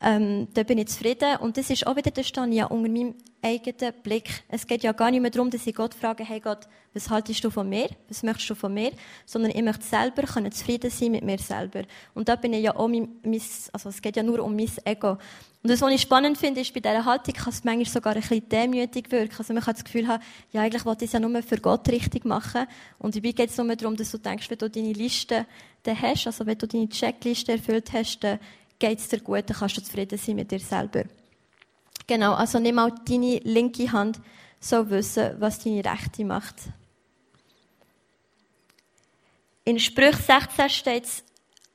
Ähm, 0.01 0.47
da 0.53 0.63
bin 0.63 0.77
ich 0.77 0.87
zufrieden. 0.87 1.37
Und 1.37 1.57
das 1.57 1.69
ist 1.69 1.85
auch 1.85 1.95
wieder, 1.95 2.11
da 2.11 2.23
stehe 2.23 2.47
ja 2.53 2.65
unter 2.65 2.89
meinem 2.89 3.15
eigenen 3.41 3.93
Blick. 4.01 4.43
Es 4.47 4.65
geht 4.65 4.83
ja 4.83 4.93
gar 4.93 5.11
nicht 5.11 5.21
mehr 5.21 5.31
darum, 5.31 5.49
dass 5.49 5.67
ich 5.67 5.75
Gott 5.75 5.93
frage, 5.93 6.23
hey 6.23 6.39
Gott, 6.39 6.67
was 6.93 7.09
haltest 7.09 7.43
du 7.43 7.49
von 7.49 7.67
mir? 7.67 7.89
Was 8.07 8.23
möchtest 8.23 8.49
du 8.49 8.55
von 8.55 8.73
mir? 8.73 8.91
Sondern 9.25 9.51
ich 9.51 9.61
möchte 9.61 9.85
selber 9.85 10.23
können 10.23 10.51
zufrieden 10.51 10.89
sein 10.89 11.11
mit 11.11 11.23
mir 11.23 11.37
selber. 11.37 11.83
Und 12.13 12.29
da 12.29 12.35
bin 12.35 12.53
ich 12.53 12.63
ja 12.63 12.75
auch 12.75 12.87
mein, 12.87 13.09
mein 13.23 13.41
also 13.73 13.89
es 13.89 14.01
geht 14.01 14.15
ja 14.15 14.23
nur 14.23 14.43
um 14.43 14.55
mein 14.55 14.71
Ego. 14.85 15.17
Und 15.61 15.69
das, 15.69 15.81
was 15.81 15.91
ich 15.91 16.01
spannend 16.01 16.37
finde, 16.37 16.61
ist, 16.61 16.73
bei 16.73 16.79
dieser 16.79 17.03
Haltung 17.03 17.33
kann 17.33 17.49
es 17.49 17.65
manchmal 17.65 17.85
sogar 17.85 18.15
ein 18.15 18.21
bisschen 18.21 18.47
demütig 18.47 19.11
wirken. 19.11 19.35
Also 19.37 19.53
man 19.53 19.61
kann 19.61 19.73
das 19.73 19.83
Gefühl 19.83 20.07
haben, 20.07 20.23
ja, 20.53 20.61
eigentlich 20.61 20.85
wollte 20.85 21.03
ich 21.03 21.09
es 21.09 21.13
ja 21.13 21.19
nur 21.19 21.43
für 21.43 21.57
Gott 21.57 21.89
richtig 21.89 22.23
machen. 22.23 22.65
Und 22.97 23.15
dabei 23.15 23.31
geht 23.33 23.49
es 23.49 23.57
nur 23.57 23.75
darum, 23.75 23.97
dass 23.97 24.11
du 24.11 24.17
denkst, 24.17 24.49
wenn 24.49 24.57
du 24.57 24.69
deine 24.69 24.93
Liste 24.93 25.45
dann 25.83 26.01
hast, 26.01 26.27
also 26.27 26.45
wenn 26.45 26.57
du 26.57 26.65
deine 26.65 26.87
Checkliste 26.87 27.51
erfüllt 27.53 27.91
hast, 27.91 28.19
dann 28.23 28.39
geht 28.79 28.99
es 28.99 29.09
dir 29.09 29.19
gut, 29.19 29.49
dann 29.49 29.57
kannst 29.57 29.77
du 29.77 29.83
zufrieden 29.83 30.17
sein 30.17 30.35
mit 30.35 30.51
dir 30.51 30.59
selber. 30.59 31.03
Genau, 32.07 32.33
also 32.33 32.57
nimm 32.59 32.79
auch 32.79 32.89
deine 33.05 33.37
linke 33.43 33.91
Hand, 33.91 34.19
so 34.59 34.89
wissen, 34.89 35.35
was 35.39 35.59
deine 35.59 35.85
rechte 35.85 36.25
macht. 36.25 36.55
In 39.63 39.79
Sprüch 39.79 40.15
16 40.15 40.69
steht 40.69 41.03
es, 41.03 41.23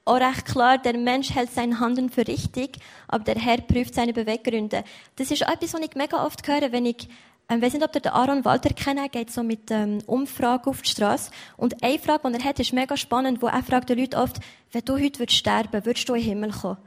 auch 0.06 0.20
recht 0.20 0.44
klar, 0.44 0.76
der 0.76 0.98
Mensch 0.98 1.30
hält 1.30 1.50
sein 1.52 1.80
Handeln 1.80 2.10
für 2.10 2.26
richtig, 2.26 2.78
aber 3.08 3.24
der 3.24 3.36
Herr 3.36 3.58
prüft 3.62 3.94
seine 3.94 4.12
Beweggründe. 4.12 4.84
Das 5.16 5.30
ist 5.30 5.42
etwas, 5.42 5.72
was 5.72 5.80
ich 5.80 5.94
mega 5.94 6.26
oft 6.26 6.46
höre, 6.46 6.72
wenn 6.72 6.84
ich, 6.84 7.08
ähm, 7.48 7.60
weiß 7.60 7.74
nicht, 7.74 7.84
ob 7.84 7.94
ihr 7.94 8.00
den 8.00 8.12
Aaron 8.12 8.44
Walter 8.44 8.70
kennt, 8.70 9.12
geht 9.12 9.30
so 9.30 9.42
mit 9.42 9.70
ähm, 9.70 9.98
Umfragen 10.06 10.70
auf 10.70 10.82
die 10.82 10.90
Straße. 10.90 11.30
Und 11.56 11.82
eine 11.82 11.98
Frage, 11.98 12.28
die 12.30 12.38
er 12.38 12.44
hat, 12.44 12.58
ist 12.60 12.72
mega 12.72 12.96
spannend, 12.96 13.42
wo 13.42 13.46
er 13.46 13.62
fragt 13.62 13.90
die 13.90 13.94
Leute 13.94 14.16
oft, 14.16 14.40
wenn 14.72 14.84
du 14.84 14.94
heute 14.94 15.18
würdest 15.18 15.38
sterben, 15.38 15.84
würdest 15.84 16.08
du 16.08 16.14
in 16.14 16.20
den 16.20 16.28
Himmel 16.28 16.50
kommen? 16.52 16.78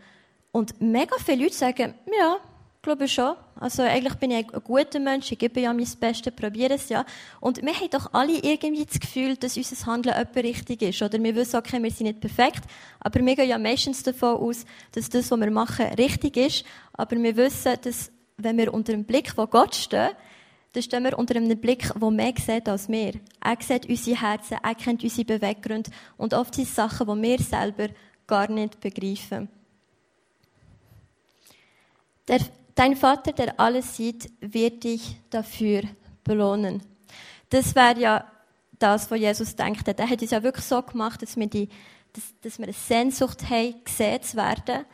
Und 0.51 0.81
mega 0.81 1.15
viele 1.23 1.43
Leute 1.43 1.55
sagen, 1.55 1.93
ja, 2.19 2.37
glaube 2.87 3.07
schon. 3.09 3.35
Also 3.59 3.83
eigentlich 3.83 4.15
bin 4.15 4.31
ich 4.31 4.53
ein 4.53 4.63
guter 4.63 4.99
Mensch, 4.99 5.31
ich 5.31 5.37
gebe 5.37 5.59
ja 5.59 5.73
mein 5.73 5.87
Bestes, 5.99 6.33
probiere 6.33 6.75
es 6.75 6.87
ja. 6.87 7.05
Und 7.41 7.61
wir 7.61 7.73
haben 7.73 7.89
doch 7.89 8.13
alle 8.13 8.37
irgendwie 8.37 8.85
das 8.85 8.99
Gefühl, 8.99 9.35
dass 9.35 9.57
unser 9.57 9.85
Handeln 9.85 10.15
etwa 10.15 10.39
richtig 10.39 10.81
ist. 10.81 11.01
Oder 11.01 11.21
wir 11.21 11.35
wissen, 11.35 11.57
okay, 11.57 11.83
wir 11.83 11.91
sind 11.91 12.07
nicht 12.07 12.21
perfekt, 12.21 12.63
aber 12.99 13.19
wir 13.25 13.35
gehen 13.35 13.49
ja 13.49 13.57
meistens 13.57 14.03
davon 14.03 14.37
aus, 14.37 14.65
dass 14.93 15.09
das, 15.09 15.29
was 15.29 15.39
wir 15.39 15.51
machen, 15.51 15.85
richtig 15.97 16.37
ist. 16.37 16.65
Aber 16.93 17.17
wir 17.17 17.35
wissen, 17.35 17.73
dass 17.81 18.09
wenn 18.37 18.57
wir 18.57 18.73
unter 18.73 18.93
dem 18.93 19.03
Blick 19.03 19.31
von 19.31 19.49
Gott 19.49 19.75
stehen, 19.75 20.11
dann 20.73 20.83
stehen 20.83 21.03
wir 21.03 21.17
unter 21.17 21.35
einem 21.35 21.57
Blick, 21.59 21.91
der 21.93 22.11
mehr 22.11 22.33
sieht 22.37 22.69
als 22.69 22.87
wir. 22.89 23.13
Er 23.41 23.57
sieht 23.59 23.87
unsere 23.87 24.21
Herzen, 24.21 24.57
er 24.61 24.75
kennt 24.75 25.03
unsere 25.03 25.25
Beweggründe 25.25 25.91
und 26.17 26.33
oft 26.33 26.55
sind 26.55 26.67
es 26.67 26.75
Sachen, 26.75 27.07
die 27.07 27.21
wir 27.27 27.39
selber 27.39 27.89
gar 28.27 28.49
nicht 28.51 28.79
begreifen. 28.79 29.49
Der, 32.27 32.41
dein 32.75 32.95
Vater, 32.95 33.31
der 33.31 33.59
alles 33.59 33.95
sieht, 33.95 34.29
wird 34.41 34.83
dich 34.83 35.15
dafür 35.29 35.83
belohnen. 36.23 36.83
Das 37.49 37.73
wäre 37.73 37.99
ja 37.99 38.31
das, 38.77 39.09
was 39.09 39.19
Jesus 39.19 39.55
denkt. 39.55 39.87
Er 39.87 40.09
hat 40.09 40.21
es 40.21 40.31
ja 40.31 40.43
wirklich 40.43 40.65
so 40.65 40.81
gemacht, 40.81 41.21
dass 41.21 41.37
wir, 41.37 41.47
die, 41.47 41.69
dass, 42.13 42.33
dass 42.41 42.59
wir 42.59 42.65
eine 42.65 42.73
Sehnsucht 42.73 43.49
haben, 43.49 43.83
gesehen 43.83 44.21
zu 44.21 44.37
werden. 44.37 44.85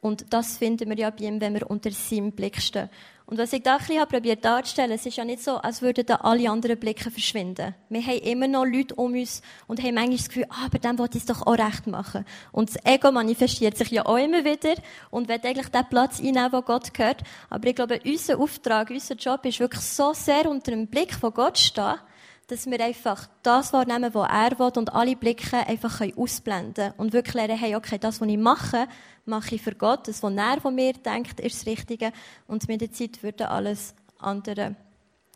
Und 0.00 0.32
das 0.32 0.56
finden 0.56 0.88
wir 0.88 0.96
ja 0.96 1.10
bei 1.10 1.24
ihm, 1.24 1.40
wenn 1.40 1.54
wir 1.54 1.70
unter 1.70 1.90
seinem 1.90 2.32
Blick 2.32 2.60
stehen. 2.60 2.88
Und 3.30 3.38
was 3.38 3.52
ich 3.52 3.62
da 3.62 3.76
ein 3.76 3.78
bisschen 3.78 4.08
probiert 4.08 4.44
darzustellen, 4.44 4.90
es 4.90 5.06
ist 5.06 5.16
ja 5.16 5.24
nicht 5.24 5.40
so, 5.40 5.58
als 5.58 5.82
würden 5.82 6.04
da 6.04 6.16
alle 6.16 6.50
anderen 6.50 6.76
Blicke 6.76 7.12
verschwinden. 7.12 7.76
Wir 7.88 8.02
haben 8.02 8.18
immer 8.18 8.48
noch 8.48 8.64
Leute 8.64 8.96
um 8.96 9.12
uns 9.12 9.40
und 9.68 9.80
haben 9.80 9.94
manchmal 9.94 10.16
das 10.16 10.28
Gefühl, 10.28 10.46
ah, 10.48 10.66
aber 10.66 10.80
dem 10.80 10.98
wollte 10.98 11.16
ich 11.16 11.22
es 11.22 11.28
doch 11.28 11.46
auch 11.46 11.56
recht 11.56 11.86
machen. 11.86 12.24
Und 12.50 12.70
das 12.70 12.84
Ego 12.84 13.12
manifestiert 13.12 13.78
sich 13.78 13.92
ja 13.92 14.04
auch 14.04 14.16
immer 14.16 14.44
wieder 14.44 14.74
und 15.10 15.28
will 15.28 15.38
eigentlich 15.44 15.68
den 15.68 15.88
Platz 15.88 16.18
einnehmen, 16.18 16.52
wo 16.52 16.60
Gott 16.62 16.92
gehört. 16.92 17.22
Aber 17.50 17.68
ich 17.68 17.76
glaube, 17.76 18.00
unser 18.04 18.40
Auftrag, 18.40 18.90
unser 18.90 19.14
Job 19.14 19.46
ist 19.46 19.60
wirklich 19.60 19.84
so 19.84 20.12
sehr 20.12 20.50
unter 20.50 20.72
dem 20.72 20.88
Blick 20.88 21.14
von 21.14 21.32
Gott 21.32 21.56
stehen, 21.56 22.00
dass 22.48 22.66
wir 22.66 22.80
einfach 22.80 23.28
das 23.44 23.72
wahrnehmen, 23.72 24.12
was 24.12 24.28
er 24.28 24.58
will 24.58 24.72
und 24.76 24.92
alle 24.92 25.14
Blicke 25.14 25.56
einfach 25.68 26.00
ausblenden 26.16 26.74
können. 26.74 26.94
Und 26.96 27.12
wirklich 27.12 27.34
lernen, 27.34 27.56
hey, 27.56 27.76
okay, 27.76 27.96
das, 27.96 28.20
was 28.20 28.28
ich 28.28 28.38
mache, 28.38 28.88
mache 29.30 29.54
ich 29.54 29.62
für 29.62 29.74
Gott. 29.74 30.06
Das, 30.08 30.22
was 30.22 30.34
er 30.34 30.60
von 30.60 30.74
mir 30.74 30.92
denkt, 30.92 31.40
ist 31.40 31.60
das 31.60 31.66
Richtige. 31.66 32.12
Und 32.46 32.68
mit 32.68 32.82
der 32.82 32.92
Zeit 32.92 33.22
würde 33.22 33.48
alles 33.48 33.94
andere 34.18 34.76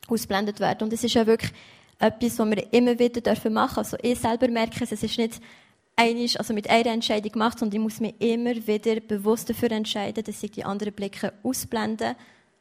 ausblendet 0.08 0.60
werden. 0.60 0.84
Und 0.84 0.92
es 0.92 1.02
ist 1.02 1.14
ja 1.14 1.26
wirklich 1.26 1.52
etwas, 1.98 2.38
was 2.38 2.50
wir 2.50 2.72
immer 2.72 2.98
wieder 2.98 3.20
dürfen 3.22 3.54
machen. 3.54 3.78
Also 3.78 3.96
ich 4.02 4.18
selber 4.18 4.48
merke 4.48 4.84
es, 4.84 4.92
es 4.92 5.02
ist 5.02 5.16
nicht 5.16 5.40
einig, 5.96 6.38
also 6.38 6.52
mit 6.52 6.68
einer 6.68 6.90
Entscheidung 6.90 7.32
gemacht, 7.32 7.62
und 7.62 7.72
ich 7.72 7.80
muss 7.80 8.00
mich 8.00 8.14
immer 8.20 8.54
wieder 8.66 9.00
bewusst 9.00 9.48
dafür 9.48 9.70
entscheiden, 9.70 10.24
dass 10.24 10.42
ich 10.42 10.50
die 10.50 10.64
anderen 10.64 10.92
Blicke 10.92 11.32
ausblende 11.42 12.16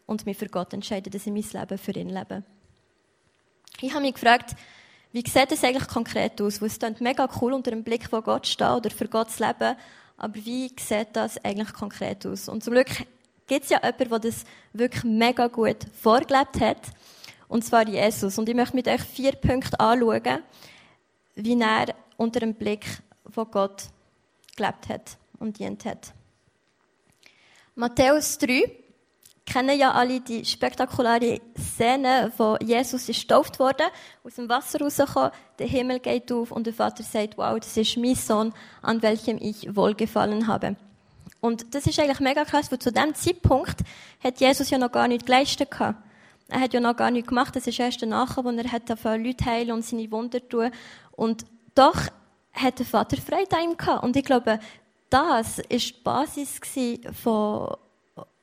und 0.06 0.26
mich 0.26 0.38
für 0.38 0.48
Gott 0.48 0.74
entscheide, 0.74 1.10
dass 1.10 1.26
ich 1.26 1.34
mein 1.34 1.62
Leben 1.62 1.78
für 1.78 1.92
ihn 1.92 2.10
lebe. 2.10 2.44
Ich 3.82 3.92
habe 3.92 4.04
mich 4.04 4.14
gefragt, 4.14 4.56
wie 5.12 5.24
sieht 5.28 5.52
das 5.52 5.64
eigentlich 5.64 5.88
konkret 5.88 6.42
aus? 6.42 6.62
Weil 6.62 6.68
es 6.68 6.80
klingt 6.80 7.02
mega 7.02 7.28
cool, 7.42 7.54
unter 7.54 7.72
dem 7.72 7.84
Blick 7.84 8.10
von 8.10 8.24
Gott 8.24 8.48
stehen 8.48 8.72
oder 8.72 8.90
für 8.90 9.08
Gott 9.08 9.32
zu 9.32 9.44
leben. 9.44 9.76
Aber 10.18 10.36
wie 10.36 10.72
sieht 10.80 11.10
das 11.14 11.44
eigentlich 11.44 11.74
konkret 11.74 12.26
aus? 12.26 12.48
Und 12.48 12.64
zum 12.64 12.74
Glück 12.74 12.90
gibt 13.48 13.64
es 13.64 13.70
ja 13.70 13.80
jemanden, 13.84 14.10
der 14.10 14.20
das 14.20 14.44
wirklich 14.74 15.04
mega 15.04 15.48
gut 15.48 15.78
vorgelebt 16.00 16.60
hat. 16.60 16.92
Und 17.48 17.64
zwar 17.64 17.88
Jesus. 17.88 18.38
Und 18.38 18.50
ich 18.50 18.56
möchte 18.56 18.76
mit 18.76 18.88
euch 18.88 19.02
vier 19.02 19.34
Punkte 19.34 19.80
anschauen, 19.80 20.44
wie 21.36 21.60
er 21.60 21.94
unter 22.18 22.40
dem 22.40 22.54
Blick 22.54 22.86
von 23.30 23.50
Gott 23.52 23.86
gelebt 24.56 24.90
hat 24.90 25.18
und 25.40 25.60
dient 25.60 25.86
hat. 25.86 26.14
Matthäus 27.76 28.38
3, 28.38 28.83
kennen 29.46 29.78
ja 29.78 29.92
alle 29.92 30.22
die 30.22 30.46
spektakuläre 30.46 31.40
Szene, 31.58 32.32
wo 32.38 32.58
Jesus 32.62 33.10
ist 33.10 33.22
getauft 33.22 33.60
wurde, 33.60 33.84
aus 34.24 34.36
dem 34.36 34.50
Wasser 34.50 34.80
rausgekommen, 34.80 35.32
der 35.60 35.68
Himmel 35.68 36.00
geht 36.00 36.32
auf 36.32 36.52
und 36.52 36.66
der 36.66 36.74
Vater 36.74 37.04
sagt, 37.04 37.38
wow, 37.38 37.60
das 37.60 37.76
ist 37.78 37.98
mein 37.98 38.16
Sohn, 38.16 38.54
an 38.82 39.02
welchem 39.02 39.38
ich 39.40 39.76
wohlgefallen 39.76 40.48
habe. 40.48 40.76
Und 41.42 41.76
das 41.76 41.86
ist 41.88 42.00
eigentlich 42.00 42.22
mega 42.22 42.46
krass, 42.46 42.72
weil 42.72 42.80
zu 42.80 42.92
dem 42.92 43.14
Zeitpunkt 43.16 43.82
hat 44.24 44.40
Jesus 44.40 44.70
ja 44.70 44.78
noch 44.78 44.92
gar 44.92 45.10
nicht 45.10 45.26
geleistet 45.26 45.72
gehabt. 45.72 46.02
Er 46.48 46.62
hat 46.62 46.74
ja 46.74 46.80
noch 46.80 46.96
gar 46.96 47.12
nichts 47.12 47.28
gemacht, 47.28 47.56
das 47.56 47.68
ist 47.68 47.80
erst 47.80 48.02
danach, 48.02 48.38
wo 48.38 48.50
er 48.50 48.72
hat 48.72 48.90
Leute 48.90 49.46
heilen 49.46 49.72
und 49.72 49.84
seine 49.84 50.10
Wunder 50.12 50.48
tun. 50.48 50.72
Und 51.12 51.46
doch 51.76 52.00
hat 52.54 52.80
der 52.80 52.86
Vater 52.86 53.18
Freude 53.18 53.58
an 53.58 53.72
ihm 53.72 53.78
gehabt. 53.78 54.04
Und 54.04 54.16
ich 54.16 54.24
glaube, 54.24 54.60
das 55.10 55.60
ist 55.60 55.90
die 55.90 56.02
Basis 56.04 56.60
von, 57.22 57.76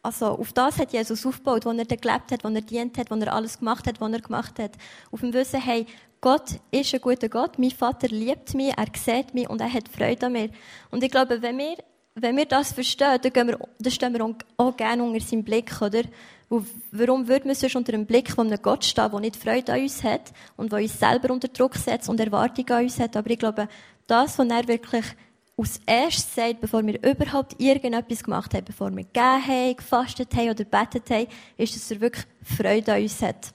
also 0.02 0.26
auf 0.26 0.52
das 0.52 0.78
hat 0.78 0.92
Jesus 0.92 1.26
aufgebaut, 1.26 1.66
wo 1.66 1.70
er 1.70 1.84
gelebt 1.84 2.32
hat, 2.32 2.44
wo 2.44 2.48
er 2.48 2.60
dient 2.60 2.96
hat, 2.98 3.10
wo 3.10 3.16
er 3.16 3.32
alles 3.32 3.58
gemacht 3.58 3.86
hat, 3.86 4.00
was 4.00 4.12
er 4.12 4.20
gemacht 4.20 4.58
hat. 4.58 4.72
Auf 5.10 5.20
dem 5.20 5.32
Wissen, 5.32 5.60
hey, 5.60 5.86
Gott 6.20 6.60
ist 6.70 6.94
ein 6.94 7.00
guter 7.00 7.28
Gott, 7.28 7.58
mein 7.58 7.70
Vater 7.70 8.08
liebt 8.08 8.54
mich, 8.54 8.74
er 8.76 8.86
sieht 8.94 9.32
mich 9.34 9.48
und 9.48 9.60
er 9.60 9.72
hat 9.72 9.88
Freude 9.88 10.26
an 10.26 10.32
mir. 10.32 10.50
Und 10.90 11.02
ich 11.02 11.10
glaube, 11.10 11.40
wenn 11.40 11.56
wir, 11.58 11.76
wenn 12.14 12.36
wir 12.36 12.44
das 12.44 12.72
verstehen, 12.72 13.18
dann, 13.22 13.32
gehen 13.32 13.48
wir, 13.48 13.58
dann 13.78 13.92
stehen 13.92 14.12
wir 14.12 14.34
auch 14.56 14.76
gerne 14.76 15.02
unter 15.02 15.20
seinem 15.20 15.44
Blick, 15.44 15.80
oder? 15.80 16.02
Und 16.48 16.66
warum 16.90 17.28
würde 17.28 17.46
man 17.46 17.54
sonst 17.54 17.76
unter 17.76 17.92
dem 17.92 18.06
Blick 18.06 18.30
von 18.30 18.48
einem 18.48 18.60
Gott 18.60 18.84
stehen, 18.84 19.10
der 19.10 19.20
nicht 19.20 19.36
Freude 19.36 19.72
an 19.72 19.80
uns 19.80 20.02
hat 20.02 20.32
und 20.56 20.72
der 20.72 20.80
uns 20.80 20.98
selber 20.98 21.32
unter 21.32 21.48
Druck 21.48 21.76
setzt 21.76 22.08
und 22.08 22.20
Erwartungen 22.20 22.70
an 22.70 22.82
uns 22.82 22.98
hat? 22.98 23.16
Aber 23.16 23.30
ich 23.30 23.38
glaube, 23.38 23.68
das, 24.06 24.38
was 24.38 24.48
er 24.48 24.68
wirklich 24.68 25.04
als 25.60 25.80
erstes 25.86 26.34
sagt, 26.34 26.60
bevor 26.60 26.86
wir 26.86 27.02
überhaupt 27.02 27.60
irgendetwas 27.60 28.22
gemacht 28.22 28.54
haben, 28.54 28.64
bevor 28.64 28.90
wir 28.90 29.04
gegeben 29.04 29.46
haben, 29.46 29.76
gefastet 29.76 30.34
haben 30.34 30.50
oder 30.50 30.64
betet 30.64 31.10
haben, 31.10 31.26
ist, 31.56 31.76
dass 31.76 31.90
er 31.90 32.00
wirklich 32.00 32.26
Freude 32.42 32.94
an 32.94 33.02
uns 33.02 33.22
hat. 33.22 33.52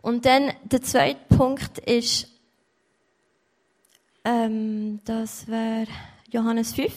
Und 0.00 0.24
dann 0.24 0.52
der 0.64 0.82
zweite 0.82 1.20
Punkt 1.36 1.78
ist, 1.78 2.28
ähm, 4.24 5.00
das 5.04 5.48
wäre 5.48 5.86
Johannes 6.30 6.74
5. 6.74 6.92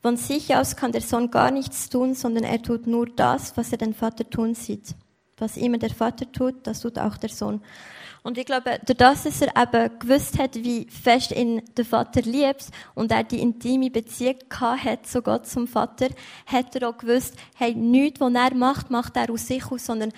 Von 0.00 0.16
sich 0.16 0.54
aus 0.56 0.74
kann 0.74 0.92
der 0.92 1.00
Sohn 1.00 1.30
gar 1.30 1.50
nichts 1.50 1.88
tun, 1.88 2.14
sondern 2.14 2.42
er 2.44 2.60
tut 2.60 2.86
nur 2.86 3.06
das, 3.06 3.56
was 3.56 3.70
er 3.70 3.78
den 3.78 3.94
Vater 3.94 4.28
tun 4.28 4.54
sieht. 4.54 4.96
Was 5.38 5.56
immer 5.56 5.78
der 5.78 5.90
Vater 5.90 6.30
tut, 6.30 6.66
das 6.66 6.80
tut 6.80 6.98
auch 6.98 7.16
der 7.16 7.30
Sohn. 7.30 7.60
Und 8.22 8.38
ich 8.38 8.46
glaube, 8.46 8.78
dadurch, 8.86 9.22
dass 9.22 9.42
er 9.42 9.56
eben 9.60 9.98
gewusst 9.98 10.38
hat, 10.38 10.54
wie 10.54 10.86
fest 10.88 11.32
ihn 11.32 11.60
der 11.76 11.84
Vater 11.84 12.22
liebt 12.22 12.66
und 12.94 13.10
er 13.10 13.24
die 13.24 13.40
intime 13.40 13.90
Beziehung 13.90 14.36
hat 14.60 15.06
zu 15.06 15.22
Gott, 15.22 15.46
zum 15.46 15.66
Vater, 15.66 16.08
hat 16.46 16.76
er 16.76 16.88
auch 16.88 16.98
gewusst, 16.98 17.34
hey, 17.56 17.74
nichts, 17.74 18.20
was 18.20 18.32
er 18.32 18.54
macht, 18.54 18.90
macht 18.90 19.16
er 19.16 19.28
aus 19.30 19.48
sich 19.48 19.68
aus, 19.70 19.86
sondern 19.86 20.12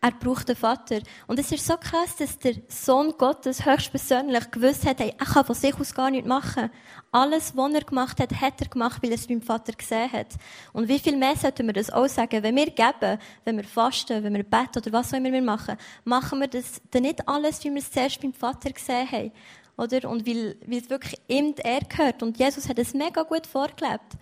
er 0.00 0.12
braucht 0.12 0.48
den 0.48 0.54
Vater. 0.54 1.00
Und 1.26 1.40
es 1.40 1.50
ist 1.50 1.66
so 1.66 1.76
krass, 1.76 2.14
dass 2.16 2.38
der 2.38 2.54
Sohn 2.68 3.14
Gottes 3.18 3.66
höchstpersönlich 3.66 4.52
gewusst 4.52 4.86
hat, 4.86 5.00
hey, 5.00 5.12
er 5.18 5.26
kann 5.26 5.44
von 5.44 5.54
sich 5.54 5.74
aus 5.74 5.94
gar 5.94 6.10
nichts 6.10 6.28
machen. 6.28 6.70
Alles, 7.16 7.56
was 7.56 7.72
er 7.72 7.80
gemacht 7.80 8.20
hat, 8.20 8.42
hat 8.42 8.60
er 8.60 8.68
gemacht, 8.68 9.02
weil 9.02 9.08
er 9.08 9.14
es 9.14 9.26
beim 9.26 9.40
Vater 9.40 9.72
gesehen 9.72 10.12
hat. 10.12 10.34
Und 10.74 10.86
wie 10.86 10.98
viel 10.98 11.16
mehr 11.16 11.34
sollten 11.34 11.66
wir 11.66 11.72
das 11.72 11.88
auch 11.88 12.06
sagen? 12.08 12.42
Wenn 12.42 12.54
wir 12.56 12.66
geben, 12.66 13.18
wenn 13.42 13.56
wir 13.56 13.64
fasten, 13.64 14.22
wenn 14.22 14.34
wir 14.34 14.42
beten 14.42 14.76
oder 14.76 14.92
was 14.92 15.14
auch 15.14 15.16
immer 15.16 15.32
wir 15.32 15.40
machen, 15.40 15.78
machen 16.04 16.40
wir 16.40 16.46
das 16.46 16.82
dann 16.90 17.04
nicht 17.04 17.26
alles, 17.26 17.64
wie 17.64 17.70
wir 17.70 17.78
es 17.78 17.90
zuerst 17.90 18.20
beim 18.20 18.34
Vater 18.34 18.70
gesehen 18.70 19.10
haben. 19.10 19.32
Oder? 19.78 20.10
Und 20.10 20.26
weil, 20.26 20.56
weil 20.66 20.78
es 20.78 20.90
wirklich 20.90 21.18
ihm 21.26 21.54
er 21.56 21.80
gehört. 21.80 22.22
Und 22.22 22.36
Jesus 22.36 22.68
hat 22.68 22.78
es 22.78 22.92
mega 22.92 23.22
gut 23.22 23.46
vorgelebt. 23.46 24.12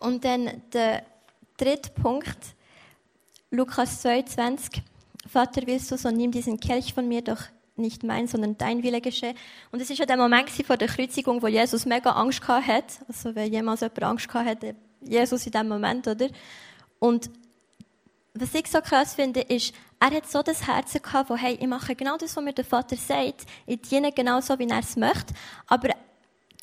Und 0.00 0.24
dann 0.24 0.62
der 0.72 1.04
dritte 1.58 1.90
Punkt, 1.90 2.56
Lukas 3.52 4.02
22. 4.02 4.82
Vater, 5.28 5.62
willst 5.64 5.92
du, 5.92 5.96
so 5.96 6.10
nimm 6.10 6.32
diesen 6.32 6.58
Kelch 6.58 6.92
von 6.92 7.06
mir, 7.06 7.22
doch 7.22 7.42
nicht 7.82 8.02
mein, 8.02 8.26
sondern 8.26 8.56
dein 8.56 8.82
Wille 8.82 9.02
geschehe. 9.02 9.34
Und 9.70 9.82
es 9.82 9.90
ist 9.90 9.98
ja 9.98 10.06
der 10.06 10.16
Moment 10.16 10.48
vor 10.48 10.78
der 10.78 10.88
Kreuzigung, 10.88 11.42
wo 11.42 11.48
Jesus 11.48 11.84
mega 11.84 12.12
Angst 12.12 12.40
gehabt 12.40 12.66
hat. 12.66 12.84
Also, 13.06 13.34
wenn 13.34 13.52
jemals 13.52 13.80
jemand 13.80 14.02
Angst 14.02 14.28
gehabt 14.28 14.48
hat, 14.48 14.74
Jesus 15.02 15.44
in 15.44 15.52
dem 15.52 15.68
Moment, 15.68 16.08
oder? 16.08 16.28
Und 16.98 17.28
was 18.34 18.54
ich 18.54 18.66
so 18.68 18.80
krass 18.80 19.14
finde, 19.14 19.40
ist, 19.40 19.74
er 20.00 20.10
hat 20.10 20.30
so 20.30 20.42
das 20.42 20.66
Herz 20.66 20.94
gehabt, 20.94 21.28
wo, 21.28 21.36
hey, 21.36 21.58
ich 21.60 21.66
mache 21.66 21.94
genau 21.94 22.16
das, 22.16 22.34
was 22.34 22.42
mir 22.42 22.52
der 22.52 22.64
Vater 22.64 22.96
sagt. 22.96 23.44
Ich 23.66 23.82
diene 23.82 24.10
genau 24.10 24.40
so, 24.40 24.58
wie 24.58 24.68
er 24.68 24.78
es 24.78 24.96
möchte. 24.96 25.34
Aber 25.66 25.90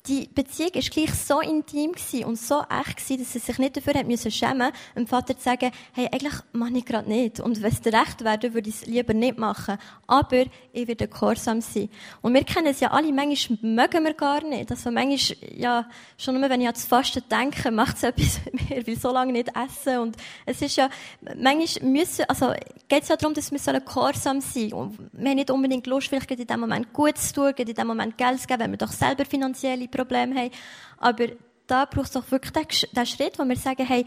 die 0.06 0.28
Beziehung 0.34 0.74
war 0.74 0.82
gleich 0.82 1.14
so 1.14 1.40
intim 1.40 1.92
und 2.24 2.38
so 2.38 2.62
echt 2.70 2.96
gewesen, 2.96 3.18
dass 3.18 3.32
sie 3.32 3.38
sich 3.38 3.58
nicht 3.58 3.76
dafür 3.76 3.94
hat 3.94 4.06
müssen 4.06 4.30
schämen, 4.30 4.72
dem 4.96 5.06
Vater 5.06 5.36
zu 5.36 5.42
sagen, 5.42 5.70
hey, 5.92 6.08
eigentlich 6.10 6.32
mache 6.52 6.78
ich 6.78 6.84
gerade 6.86 7.08
nicht. 7.08 7.38
Und 7.40 7.60
wenn 7.60 7.70
es 7.70 7.82
dir 7.82 7.92
recht 7.92 8.24
wäre, 8.24 8.54
würde 8.54 8.68
ich 8.68 8.76
es 8.76 8.86
lieber 8.86 9.12
nicht 9.12 9.36
machen. 9.36 9.76
Aber 10.06 10.44
ich 10.72 10.88
werde 10.88 11.06
gehorsam 11.06 11.60
sein. 11.60 11.90
Und 12.22 12.32
wir 12.32 12.44
kennen 12.44 12.68
es 12.68 12.80
ja 12.80 12.90
alle, 12.90 13.12
manchmal 13.12 13.58
mögen 13.60 14.04
wir 14.04 14.14
gar 14.14 14.42
nicht. 14.42 14.70
Also 14.70 14.90
manchmal, 14.90 15.36
ja, 15.54 15.86
schon 16.16 16.40
nur 16.40 16.48
wenn 16.48 16.62
ich 16.62 16.68
an 16.68 16.74
das 16.74 16.86
Fasten 16.86 17.22
denke, 17.30 17.70
macht 17.70 17.96
es 17.96 18.02
etwas 18.02 18.40
mit 18.46 18.70
mir, 18.70 18.86
weil 18.86 18.96
so 18.96 19.12
lange 19.12 19.32
nicht 19.32 19.50
essen. 19.54 19.98
Und 19.98 20.16
es 20.46 20.62
ist 20.62 20.76
ja, 20.76 20.88
manchmal 21.36 21.90
müssen, 21.90 22.24
also 22.26 22.54
geht 22.88 23.02
es 23.02 23.08
ja 23.08 23.16
darum, 23.16 23.34
dass 23.34 23.52
wir 23.52 23.58
sollen 23.58 23.84
gehorsam 23.84 24.40
sein. 24.40 24.72
Und 24.72 24.98
wir 25.12 25.28
haben 25.28 25.36
nicht 25.36 25.50
unbedingt 25.50 25.86
Lust, 25.86 26.08
vielleicht 26.08 26.30
in 26.30 26.46
dem 26.46 26.60
Moment 26.60 26.90
gut 26.94 27.18
zu 27.18 27.34
tun, 27.34 27.52
in 27.54 27.74
dem 27.74 27.86
Moment 27.86 28.16
Geld 28.16 28.40
zu 28.40 28.46
geben, 28.46 28.60
wenn 28.60 28.70
wir 28.70 28.78
doch 28.78 28.92
selber 28.92 29.26
finanzielle 29.26 29.89
Probleme 29.90 30.34
haben. 30.38 30.50
Aber 30.98 31.28
da 31.66 31.84
braucht 31.84 32.06
es 32.06 32.12
doch 32.12 32.30
wirklich 32.30 32.52
den, 32.92 33.06
Schritt, 33.06 33.38
wo 33.38 33.44
wir 33.44 33.56
sagen, 33.56 33.86
hey, 33.86 34.04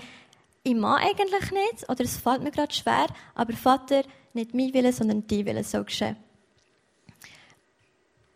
ich 0.64 0.76
mag 0.76 1.02
eigentlich 1.02 1.52
nicht, 1.52 1.90
oder 1.90 2.04
es 2.04 2.18
fällt 2.18 2.42
mir 2.42 2.52
gerade 2.52 2.74
schwer, 2.74 3.08
aber 3.36 3.54
Vater, 3.54 4.04
nicht 4.34 4.54
mein 4.54 4.74
Wille, 4.74 4.94
sondern 4.94 5.28
dein 5.28 5.46
Wille 5.46 5.64
soll 5.64 5.84
geschehen. 5.84 6.16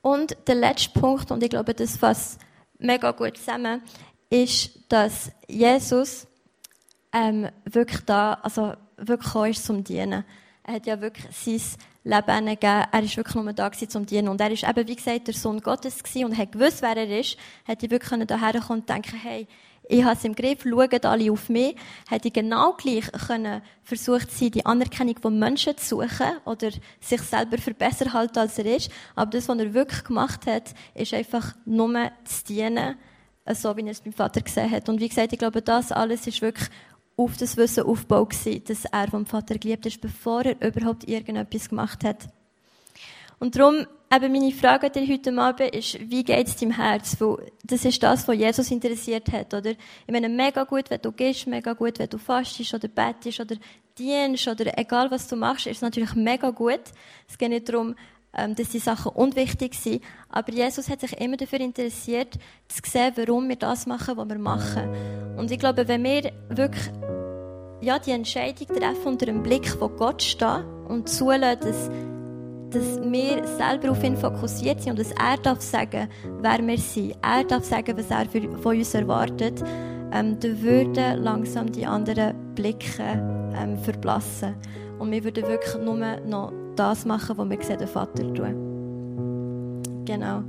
Und 0.02 0.38
der 0.48 0.56
letzte 0.56 1.00
Punkt, 1.00 1.32
und 1.32 1.44
ich 1.44 1.50
glaube, 1.50 1.74
das 1.74 1.98
fasst 1.98 2.40
mega 2.80 3.12
gut 3.12 3.38
zusammen, 3.38 3.82
ist, 4.30 4.72
dass 4.90 5.32
Jesus 5.48 6.28
ähm, 7.14 7.50
wirklich 7.66 8.02
da, 8.06 8.34
also 8.36 8.74
wirklich 8.98 9.28
gekommen 9.28 9.52
ist 9.52 9.66
zum 9.66 9.84
Dienen. 9.84 10.24
Er 10.64 10.74
hat 10.76 10.86
ja 10.86 11.00
wirklich 11.02 11.26
sein 11.36 11.62
Leben 12.08 12.46
gegeben. 12.46 12.86
Er 12.92 13.04
ist 13.04 13.18
wirklich 13.18 13.36
nur 13.36 13.54
da 13.54 13.68
gewesen, 13.68 13.90
zum 13.90 14.06
Dienen. 14.06 14.30
Und 14.30 14.40
er 14.40 14.52
ist 14.52 14.64
eben, 14.64 14.88
wie 14.88 14.96
gesagt, 14.96 15.28
der 15.28 15.34
Sohn 15.34 15.60
Gottes 15.60 16.04
gewesen 16.04 16.26
und 16.26 16.38
hat 16.38 16.52
gewusst, 16.52 16.82
wer 16.82 16.96
er 16.96 17.20
ist. 17.20 17.38
Hätte 17.66 17.92
wirklich 17.92 18.26
daher 18.26 18.60
kommen 18.62 18.80
und 18.80 18.90
denken, 18.90 19.18
hey, 19.18 19.48
ich 19.90 20.04
habe 20.04 20.16
es 20.16 20.24
im 20.24 20.36
Griff, 20.36 20.64
schauen 20.64 21.04
alle 21.04 21.32
auf 21.32 21.50
mich. 21.50 21.76
Hätte 22.10 22.28
ich 22.28 22.34
genau 22.34 22.74
gleich 22.74 23.12
können 23.12 23.62
versucht 23.84 24.32
sein, 24.32 24.52
die 24.52 24.66
Anerkennung 24.66 25.18
von 25.22 25.38
Menschen 25.38 25.78
zu 25.78 25.96
suchen 25.96 26.38
oder 26.46 26.70
sich 27.00 27.22
selber 27.22 27.58
für 27.58 27.74
besser 27.74 28.12
halten, 28.14 28.40
als 28.40 28.58
er 28.58 28.66
ist. 28.66 28.92
Aber 29.16 29.32
das, 29.32 29.48
was 29.48 29.58
er 29.58 29.74
wirklich 29.74 30.04
gemacht 30.04 30.46
hat, 30.46 30.74
ist 30.94 31.14
einfach 31.14 31.56
nur 31.66 32.12
zu 32.26 32.46
dienen, 32.46 32.98
so 33.54 33.76
wie 33.78 33.82
er 33.82 33.92
es 33.92 34.02
beim 34.02 34.14
Vater 34.14 34.42
gesehen 34.42 34.72
hat. 34.72 34.90
Und 34.90 35.00
wie 35.00 35.08
gesagt, 35.10 35.32
ich 35.32 35.40
glaube, 35.40 35.62
das 35.62 35.92
alles 35.92 36.28
ist 36.28 36.42
wirklich 36.42 36.70
auf 37.18 37.36
das 37.36 37.58
Wissen 37.58 37.84
aufgebaut 37.84 38.30
gewesen, 38.30 38.64
dass 38.66 38.86
er 38.86 39.08
vom 39.10 39.26
Vater 39.26 39.58
geliebt 39.58 39.86
ist, 39.88 40.00
bevor 40.00 40.46
er 40.46 40.62
überhaupt 40.62 41.10
irgendetwas 41.10 41.68
gemacht 41.68 42.04
hat. 42.04 42.30
Und 43.40 43.56
darum, 43.56 43.86
eben 44.14 44.32
meine 44.32 44.52
Frage 44.52 44.88
an 44.88 44.94
dir 44.94 45.08
heute 45.08 45.38
Abend 45.38 45.76
ist, 45.76 46.00
wie 46.10 46.24
geht 46.24 46.48
es 46.48 46.56
deinem 46.56 46.72
Herz? 46.72 47.18
Weil 47.20 47.52
das 47.64 47.86
ist 47.86 48.02
das, 48.02 48.28
was 48.28 48.36
Jesus 48.36 48.72
interessiert 48.72 49.32
hat, 49.32 49.54
oder? 49.54 49.72
Ich 49.72 50.12
meine, 50.12 50.30
mega 50.30 50.64
gut, 50.64 50.90
wenn 50.90 51.02
du 51.02 51.12
gehst, 51.12 51.48
mega 51.48 51.74
gut, 51.74 52.00
wenn 52.00 52.10
du 52.10 52.18
fastest 52.18 52.74
oder 52.74 52.88
betest 52.88 53.40
oder 53.40 53.56
dienst 53.98 54.48
oder 54.48 54.78
egal 54.78 55.12
was 55.12 55.28
du 55.28 55.36
machst, 55.36 55.68
ist 55.68 55.82
natürlich 55.82 56.14
mega 56.14 56.52
gut. 56.52 56.82
Es 57.28 57.38
geht 57.38 57.50
nicht 57.50 57.68
darum, 57.70 57.96
dass 58.32 58.70
die 58.70 58.80
Sachen 58.80 59.12
unwichtig 59.14 59.74
sind. 59.74 60.04
Aber 60.30 60.52
Jesus 60.52 60.90
hat 60.90 61.02
sich 61.02 61.20
immer 61.20 61.38
dafür 61.38 61.60
interessiert, 61.60 62.36
zu 62.68 62.82
sehen, 62.86 63.14
warum 63.16 63.50
wir 63.50 63.56
das 63.56 63.86
machen, 63.88 64.18
was 64.18 64.30
wir 64.30 64.38
machen. 64.38 64.90
Und 65.38 65.52
ich 65.52 65.60
glaube, 65.60 65.88
wenn 65.88 66.04
wir 66.04 66.32
wirklich 66.50 66.92
ja, 67.82 68.00
die 68.00 68.12
Entscheidung 68.12 68.68
treffen 68.68 69.08
unter 69.08 69.26
dem 69.26 69.44
Blick 69.44 69.68
von 69.68 69.96
Gott 69.98 70.22
stehen 70.22 70.64
und 70.88 71.08
zulassen, 71.08 71.60
dass, 71.62 71.90
dass 72.72 73.02
wir 73.02 73.48
selber 73.48 73.92
auf 73.92 74.04
ihn 74.04 74.18
fokussiert 74.18 74.82
sind 74.82 74.92
und 74.92 75.00
dass 75.00 75.12
er 75.12 75.38
darf 75.38 75.62
sagen, 75.62 76.10
wer 76.42 76.60
wir 76.66 76.78
sind. 76.78 77.16
Er 77.22 77.44
darf 77.44 77.64
sagen, 77.64 77.98
was 77.98 78.10
er 78.10 78.26
für, 78.26 78.42
von 78.60 78.78
uns 78.78 78.94
erwartet. 78.94 79.64
Ähm, 80.12 80.40
dann 80.40 80.62
würden 80.62 81.24
langsam 81.24 81.72
die 81.72 81.86
anderen 81.86 82.56
Blicke 82.56 83.04
ähm, 83.04 83.78
verblassen. 83.78 84.56
Und 85.00 85.12
wir 85.12 85.24
würden 85.24 85.48
wirklich 85.48 85.78
nur 85.84 85.98
noch 86.22 86.52
das 86.80 87.06
machen, 87.06 87.38
was 87.38 87.50
wir 87.50 87.62
sehen, 87.62 87.80
den 87.80 87.88
Vater 87.88 88.34
tun. 88.34 89.84
Genau. 90.06 90.44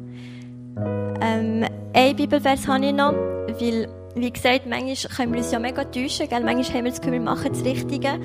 Ähm, 1.20 1.64
ein 1.92 2.16
Bibelvers 2.16 2.68
habe 2.68 2.86
ich 2.86 2.92
noch, 2.92 3.12
weil, 3.12 3.88
wie 4.14 4.30
gesagt, 4.30 4.66
manchmal 4.68 5.16
können 5.16 5.32
wir 5.32 5.38
uns 5.38 5.50
ja 5.50 5.58
mega 5.58 5.84
täuschen, 5.84 6.28
gell? 6.28 6.44
manchmal 6.44 6.78
haben 6.78 6.84
wir 6.84 6.90
das 6.90 7.00
Gefühl, 7.00 7.14
wir 7.14 7.20
machen 7.20 7.50
das 7.52 7.64
Richtige. 7.64 8.20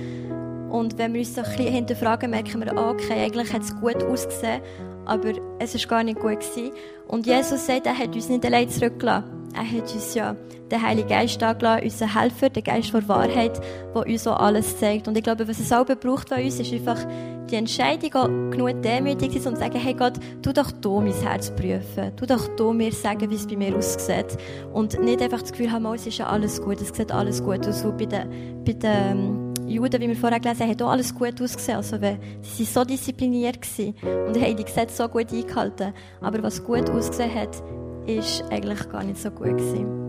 Und 0.70 0.98
wenn 0.98 1.14
wir 1.14 1.20
uns 1.20 1.36
so 1.36 1.42
ein 1.42 1.50
bisschen 1.50 1.74
hinterfragen, 1.74 2.32
merken 2.32 2.64
wir, 2.64 2.76
ah, 2.78 2.92
okay, 2.92 3.26
eigentlich 3.26 3.54
hat 3.54 3.62
es 3.62 3.80
gut 3.80 4.04
ausgesehen, 4.04 4.62
aber 5.06 5.34
es 5.60 5.76
war 5.76 5.88
gar 5.88 6.04
nicht 6.04 6.20
gut 6.20 6.40
gewesen. 6.40 6.72
Und 7.08 7.26
Jesus 7.26 7.66
sagt, 7.66 7.86
er 7.86 7.98
hat 7.98 8.16
uns 8.16 8.30
nicht 8.30 8.46
allein 8.46 8.70
zurückgelassen. 8.70 9.26
Er 9.56 9.72
hat 9.72 9.94
uns 9.94 10.16
ja 10.16 10.36
den 10.72 10.82
Heiligen 10.82 11.10
Geist 11.10 11.42
angelassen, 11.44 11.84
unseren 11.84 12.20
Helfer, 12.20 12.50
den 12.50 12.64
Geist 12.64 12.94
der 12.94 13.08
Wahrheit, 13.08 13.62
der 13.94 14.08
uns 14.08 14.28
auch 14.28 14.40
alles 14.40 14.80
zeigt. 14.80 15.08
Und 15.08 15.16
ich 15.16 15.24
glaube, 15.24 15.48
was 15.48 15.60
es 15.60 15.72
auch 15.72 15.86
braucht 15.86 16.30
bei 16.30 16.44
uns, 16.44 16.60
ist 16.60 16.74
einfach 16.74 17.06
die 17.50 17.56
Entscheidung, 17.56 18.14
auch 18.14 18.28
genug 18.52 18.82
demütig 18.82 19.32
sein 19.34 19.54
und 19.54 19.56
zu 19.56 19.62
sagen, 19.62 19.80
hey 19.80 19.94
Gott, 19.94 20.14
tu 20.42 20.54
doch 20.54 20.72
du 20.72 21.00
mein 21.00 21.14
Herz 21.14 21.52
prüfen. 21.52 22.16
Tu 22.16 22.26
doch 22.26 22.48
du 22.56 22.74
mir 22.74 22.92
sagen, 22.92 23.30
wie 23.30 23.36
es 23.36 23.48
bei 23.48 23.56
mir 23.56 23.76
aussieht. 23.76 24.38
Und 24.74 25.00
nicht 25.02 25.22
einfach 25.22 25.42
das 25.42 25.52
Gefühl 25.52 25.72
haben, 25.72 25.86
oh, 25.86 25.94
es 25.94 26.08
ist 26.08 26.18
ja 26.18 26.28
alles 26.28 26.62
gut, 26.62 26.82
es 26.82 26.90
sieht 26.90 27.12
alles 27.12 27.44
gut 27.44 27.68
aus. 27.68 27.84
bei 27.84 28.06
den, 28.06 28.64
bei 28.66 28.74
den 28.74 28.82
ähm, 28.84 29.54
Juden, 29.68 30.02
wie 30.02 30.08
wir 30.08 30.16
vorher 30.16 30.40
gelesen 30.40 30.62
haben, 30.62 30.72
hat 30.72 30.82
auch 30.82 30.92
alles 30.92 31.14
gut 31.14 31.42
ausgesehen. 31.42 31.78
Also, 31.78 31.98
sie 31.98 32.04
waren 32.04 32.18
so 32.66 32.84
diszipliniert 32.84 33.60
und 34.04 34.42
haben 34.42 34.58
die 34.58 34.64
Gesetze 34.64 34.96
so 34.96 35.08
gut 35.08 35.32
eingehalten. 35.32 35.94
Aber 36.22 36.42
was 36.44 36.64
gut 36.64 36.90
ausgesehen 36.90 37.34
hat, 37.34 37.64
ist 38.06 38.44
eigentlich 38.50 38.90
gar 38.90 39.04
nicht 39.04 39.20
so 39.20 39.32
gut 39.32 39.58
gewesen. 39.58 40.04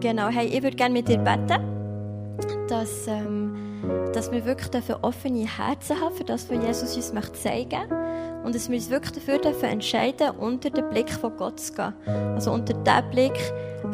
Genau, 0.00 0.28
hey, 0.28 0.46
ich 0.46 0.62
würde 0.62 0.76
gerne 0.76 0.92
mit 0.92 1.08
dir 1.08 1.18
beten, 1.18 1.81
dass, 2.68 3.06
ähm, 3.06 3.54
dass 4.12 4.32
wir 4.32 4.44
wirklich 4.44 4.70
dafür 4.70 5.00
offene 5.02 5.46
Herzen 5.46 6.00
haben, 6.00 6.14
für 6.14 6.24
das, 6.24 6.50
was 6.50 6.64
Jesus 6.64 6.96
uns 6.96 7.12
möchte 7.12 7.32
zeigen 7.32 7.82
und 8.44 8.54
dass 8.54 8.68
wir 8.68 8.76
uns 8.76 8.90
wirklich 8.90 9.12
dafür 9.12 9.38
dürfen 9.38 9.68
entscheiden, 9.68 10.30
unter 10.30 10.70
den 10.70 10.88
Blick 10.90 11.10
von 11.10 11.36
Gott 11.36 11.60
zu 11.60 11.72
gehen. 11.74 11.94
Also 12.34 12.52
unter 12.52 12.74
den 12.74 13.10
Blick, 13.10 13.38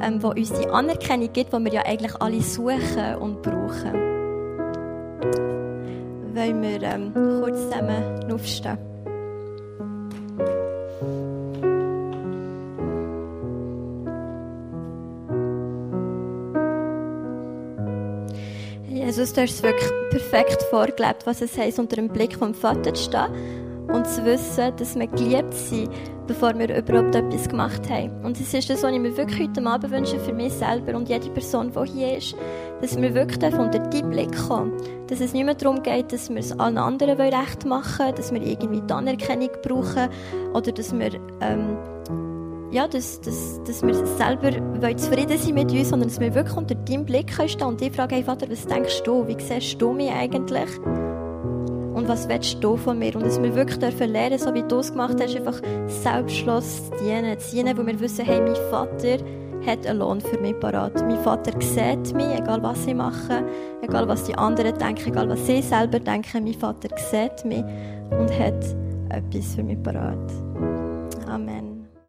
ähm, 0.02 0.22
wo 0.22 0.28
uns 0.28 0.52
die 0.52 0.68
Anerkennung 0.68 1.32
gibt, 1.32 1.52
die 1.52 1.64
wir 1.64 1.72
ja 1.72 1.82
eigentlich 1.84 2.14
alle 2.20 2.40
suchen 2.40 3.16
und 3.20 3.42
brauchen. 3.42 3.92
Wollen 6.34 6.62
wir 6.62 6.82
ähm, 6.82 7.12
kurz 7.14 7.62
zusammen 7.62 8.32
aufstehen? 8.32 8.87
Jesus, 19.18 19.32
du 19.32 19.42
hast 19.42 19.54
es 19.54 19.62
wirklich 19.64 19.90
perfekt 20.10 20.62
vorgelebt, 20.70 21.26
was 21.26 21.40
es 21.40 21.58
heisst, 21.58 21.80
unter 21.80 21.96
dem 21.96 22.06
Blick 22.06 22.36
vom 22.36 22.54
Vater 22.54 22.94
zu 22.94 23.02
stehen 23.02 23.88
und 23.88 24.06
zu 24.06 24.24
wissen, 24.24 24.72
dass 24.76 24.94
wir 24.94 25.08
geliebt 25.08 25.54
sind, 25.54 25.90
bevor 26.28 26.56
wir 26.56 26.68
überhaupt 26.68 27.16
etwas 27.16 27.48
gemacht 27.48 27.90
haben. 27.90 28.12
Und 28.24 28.38
es 28.40 28.54
ist 28.54 28.70
das, 28.70 28.84
was 28.84 28.92
ich 28.92 29.00
mir 29.00 29.16
wirklich 29.16 29.48
heute 29.48 29.66
Abend 29.66 29.90
wünsche 29.90 30.20
für 30.20 30.32
mich 30.32 30.52
selber 30.52 30.96
und 30.96 31.08
jede 31.08 31.30
Person, 31.30 31.72
die 31.72 31.90
hier 31.90 32.18
ist, 32.18 32.36
dass 32.80 32.96
wir 32.96 33.12
wirklich 33.12 33.54
unter 33.54 33.80
deinen 33.80 34.10
Blick 34.10 34.36
kommen. 34.46 34.72
Dass 35.08 35.18
es 35.18 35.32
nicht 35.32 35.44
mehr 35.44 35.54
darum 35.54 35.82
geht, 35.82 36.12
dass 36.12 36.30
wir 36.30 36.38
es 36.38 36.56
allen 36.56 36.78
anderen 36.78 37.20
recht 37.20 37.66
machen 37.66 37.98
wollen, 37.98 38.14
dass 38.14 38.32
wir 38.32 38.40
irgendwie 38.40 38.82
die 38.82 38.94
Anerkennung 38.94 39.50
brauchen 39.64 40.10
oder 40.54 40.70
dass 40.70 40.96
wir 40.96 41.14
ähm, 41.40 41.76
ja, 42.70 42.86
dass, 42.86 43.20
dass, 43.20 43.62
dass 43.64 43.82
wir 43.82 43.94
selber 43.94 44.50
zufrieden 44.96 45.38
sind 45.38 45.54
mit 45.54 45.72
uns, 45.72 45.88
sondern 45.88 46.08
dass 46.08 46.20
wir 46.20 46.34
wirklich 46.34 46.56
unter 46.56 46.74
deinem 46.74 47.04
Blick 47.04 47.32
stehen 47.32 47.66
und 47.66 47.80
dich 47.80 47.92
fragen, 47.92 48.14
hey 48.14 48.24
Vater, 48.24 48.48
was 48.50 48.66
denkst 48.66 49.02
du? 49.04 49.26
Wie 49.26 49.36
siehst 49.40 49.80
du 49.80 49.92
mich 49.92 50.10
eigentlich? 50.10 50.78
Und 50.78 52.06
was 52.06 52.28
willst 52.28 52.62
du 52.62 52.76
von 52.76 52.98
mir? 52.98 53.16
Und 53.16 53.24
dass 53.24 53.42
wir 53.42 53.54
wirklich 53.54 53.78
dürfen 53.78 54.10
lernen, 54.10 54.38
so 54.38 54.54
wie 54.54 54.62
du 54.62 54.78
es 54.78 54.92
gemacht 54.92 55.16
hast, 55.20 55.34
einfach 55.34 55.60
selbstschloss 55.86 56.90
zu 56.90 56.96
dienen. 57.04 57.38
Zu 57.38 57.56
dienen, 57.56 57.76
wo 57.76 57.84
wir 57.84 57.98
wissen, 57.98 58.24
hey, 58.24 58.40
mein 58.40 58.54
Vater 58.70 59.18
hat 59.66 59.86
einen 59.86 59.98
Lohn 59.98 60.20
für 60.20 60.38
mich 60.38 60.58
parat. 60.60 60.94
Mein 61.06 61.18
Vater 61.18 61.52
sieht 61.60 62.14
mich, 62.14 62.38
egal 62.38 62.62
was 62.62 62.86
ich 62.86 62.94
mache, 62.94 63.44
egal 63.82 64.06
was 64.06 64.24
die 64.24 64.34
anderen 64.34 64.78
denken, 64.78 65.08
egal 65.08 65.28
was 65.28 65.44
sie 65.46 65.62
selber 65.62 65.98
denken. 65.98 66.44
Mein 66.44 66.54
Vater 66.54 66.88
sieht 66.96 67.44
mich 67.44 67.64
und 68.10 68.30
hat 68.38 68.64
etwas 69.10 69.54
für 69.54 69.64
mich 69.64 69.82
parat. 69.82 70.30
Amen. 71.26 71.77